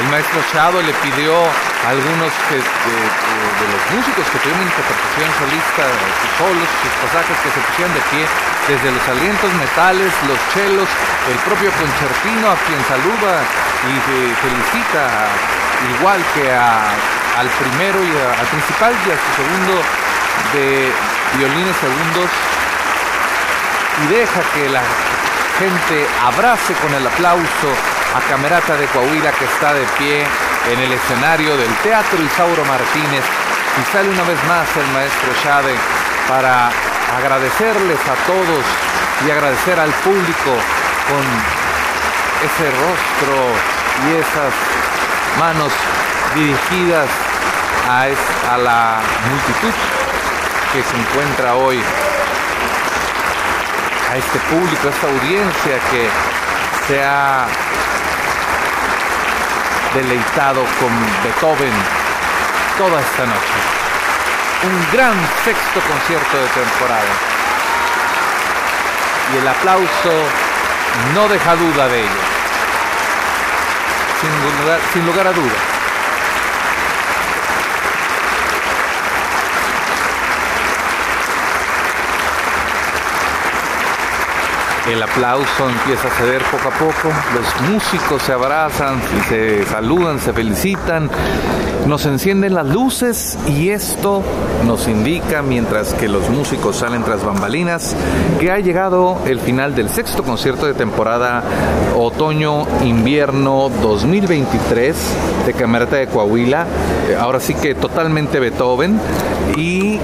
El 0.00 0.08
maestro 0.10 0.40
Chado 0.52 0.82
le 0.82 0.92
pidió 1.00 1.32
a 1.32 1.88
algunos 1.88 2.28
de, 2.52 2.60
los 2.60 3.82
músicos 3.96 4.24
que 4.28 4.36
tuvieron 4.36 4.60
interpretación 4.60 5.32
solista, 5.40 5.84
sus 5.88 6.32
solos, 6.36 6.68
sus 6.84 6.92
pasajes, 7.08 7.36
que 7.40 7.50
se 7.56 7.60
pusieran 7.72 7.92
de 7.96 8.04
pie, 8.12 8.24
desde 8.68 8.88
los 8.92 9.04
alientos 9.08 9.48
metales, 9.56 10.12
los 10.28 10.36
chelos, 10.52 10.88
el 11.32 11.38
propio 11.48 11.72
concertino 11.72 12.52
a 12.52 12.56
quien 12.68 12.80
saluda 12.84 13.32
y 13.88 13.96
felicita, 14.44 15.08
igual 15.96 16.20
que 16.36 16.52
al 16.52 17.48
primero 17.48 17.96
y 18.04 18.12
al 18.12 18.48
principal 18.52 18.92
y 18.92 19.08
a 19.08 19.16
su 19.16 19.30
segundo 19.40 19.74
de 20.52 20.92
violines 21.40 21.76
segundos, 21.80 22.28
y 24.04 24.20
deja 24.20 24.40
que 24.52 24.68
la 24.68 24.82
gente 25.62 26.08
abrace 26.20 26.74
con 26.74 26.92
el 26.92 27.06
aplauso 27.06 27.70
a 28.16 28.20
Camerata 28.28 28.76
de 28.76 28.86
Coahuila 28.86 29.30
que 29.30 29.44
está 29.44 29.72
de 29.72 29.86
pie 29.96 30.26
en 30.72 30.78
el 30.80 30.90
escenario 30.92 31.56
del 31.56 31.72
Teatro 31.86 32.20
Isauro 32.20 32.64
Martínez. 32.64 33.22
Y 33.78 33.92
sale 33.92 34.10
una 34.10 34.24
vez 34.24 34.38
más 34.48 34.66
el 34.76 34.88
maestro 34.92 35.30
Chade 35.42 35.76
para 36.28 36.68
agradecerles 37.16 38.00
a 38.10 38.16
todos 38.26 38.64
y 39.24 39.30
agradecer 39.30 39.78
al 39.78 39.92
público 40.02 40.50
con 41.06 41.24
ese 42.42 42.66
rostro 42.82 43.38
y 44.02 44.18
esas 44.18 44.52
manos 45.38 45.72
dirigidas 46.34 47.08
a, 47.88 48.08
a 48.52 48.58
la 48.58 49.00
multitud 49.30 49.74
que 50.72 50.82
se 50.82 50.96
encuentra 50.96 51.54
hoy 51.54 51.80
a 54.12 54.16
este 54.16 54.38
público, 54.40 54.88
a 54.88 54.90
esta 54.90 55.06
audiencia 55.06 55.80
que 55.90 56.06
se 56.86 57.02
ha 57.02 57.46
deleitado 59.94 60.60
con 60.78 60.90
Beethoven 61.24 61.72
toda 62.76 63.00
esta 63.00 63.24
noche. 63.24 63.56
Un 64.64 64.92
gran 64.92 65.14
sexto 65.44 65.80
concierto 65.80 66.36
de 66.36 66.48
temporada. 66.48 67.12
Y 69.32 69.38
el 69.38 69.48
aplauso 69.48 70.12
no 71.14 71.28
deja 71.28 71.56
duda 71.56 71.88
de 71.88 72.00
ello. 72.00 72.22
Sin 74.20 74.60
lugar, 74.60 74.80
sin 74.92 75.06
lugar 75.06 75.26
a 75.26 75.32
dudas. 75.32 75.71
El 84.92 85.02
aplauso 85.02 85.70
empieza 85.70 86.08
a 86.08 86.10
ceder 86.10 86.42
poco 86.50 86.68
a 86.68 86.78
poco, 86.78 87.08
los 87.34 87.70
músicos 87.70 88.22
se 88.24 88.32
abrazan, 88.34 89.00
se 89.26 89.64
saludan, 89.64 90.20
se 90.20 90.34
felicitan 90.34 91.08
nos 91.86 92.06
encienden 92.06 92.54
las 92.54 92.66
luces 92.66 93.36
y 93.48 93.70
esto 93.70 94.22
nos 94.66 94.86
indica, 94.86 95.42
mientras 95.42 95.94
que 95.94 96.08
los 96.08 96.28
músicos 96.30 96.76
salen 96.76 97.02
tras 97.02 97.24
bambalinas, 97.24 97.96
que 98.38 98.52
ha 98.52 98.58
llegado 98.60 99.18
el 99.26 99.40
final 99.40 99.74
del 99.74 99.88
sexto 99.88 100.22
concierto 100.22 100.66
de 100.66 100.74
temporada 100.74 101.42
otoño-invierno 101.96 103.70
2023 103.82 104.96
de 105.46 105.54
Camerata 105.54 105.96
de 105.96 106.06
Coahuila. 106.06 106.66
Eh, 107.08 107.16
ahora 107.18 107.40
sí 107.40 107.54
que 107.54 107.74
totalmente 107.74 108.40
Beethoven. 108.40 109.00
Y 109.56 109.98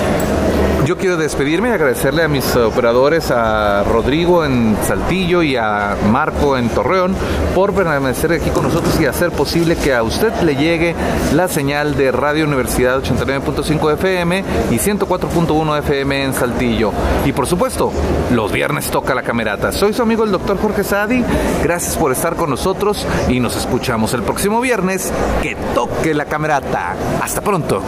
yo 0.89 0.97
quiero 0.97 1.19
despedirme 1.19 1.69
y 1.69 1.73
agradecerle 1.73 2.23
a 2.23 2.28
mis 2.28 2.56
operadores, 2.56 3.31
a 3.31 3.85
Rodrigo 3.85 4.43
en 4.43 4.74
Saltillo 4.86 5.43
y 5.43 5.55
a 5.55 5.97
Marco 6.10 6.56
en 6.56 6.70
Torreón, 6.70 7.15
por 7.55 7.74
permanecer 7.74 8.32
aquí 8.32 8.48
con 8.48 8.62
nosotros 8.62 8.98
y 8.98 9.05
hacer 9.05 9.31
posible 9.31 9.77
que 9.77 9.94
a 9.94 10.02
usted 10.02 10.32
le 10.43 10.56
llegue 10.56 10.94
la 11.35 11.47
señal 11.47 11.94
de 11.94 12.10
Radio 12.10 12.47
Universidad 12.47 13.02
89.5 13.02 13.93
FM 13.93 14.44
y 14.70 14.77
104.1 14.77 15.78
FM 15.81 16.24
en 16.24 16.32
Saltillo. 16.32 16.93
Y 17.27 17.32
por 17.32 17.47
supuesto, 17.47 17.93
los 18.32 18.51
viernes 18.51 18.90
toca 18.90 19.15
la 19.15 19.23
camerata. 19.23 19.73
Soy 19.73 19.93
su 19.93 20.01
amigo 20.01 20.24
el 20.24 20.32
doctor 20.32 20.59
Jorge 20.59 20.85
Sadi. 20.85 21.23
Gracias 21.62 21.98
por 21.98 22.12
estar 22.12 22.35
con 22.35 22.48
nosotros 22.48 23.06
y 23.28 23.40
nos 23.40 23.56
escuchamos 23.56 24.15
el 24.15 24.23
próximo 24.23 24.59
viernes. 24.62 25.12
Que 25.43 25.57
toque 25.75 26.15
la 26.15 26.25
camerata. 26.25 26.95
Hasta 27.23 27.41
pronto. 27.41 27.83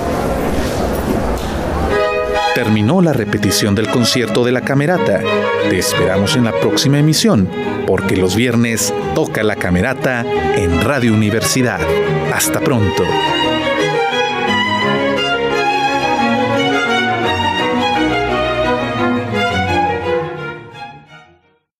Terminó 2.55 3.01
la 3.01 3.13
repetición 3.13 3.75
del 3.75 3.89
concierto 3.89 4.45
de 4.45 4.53
la 4.53 4.61
Camerata. 4.61 5.21
Te 5.69 5.79
esperamos 5.79 6.35
en 6.35 6.45
la 6.45 6.53
próxima 6.53 6.99
emisión, 6.99 7.49
porque 7.87 8.17
los 8.17 8.35
viernes 8.35 8.93
toca 9.15 9.45
la 9.45 9.55
Camerata 9.55 10.27
en 10.57 10.83
Radio 10.83 11.15
Universidad. 11.15 11.81
Hasta 12.35 12.61
pronto. 12.61 13.05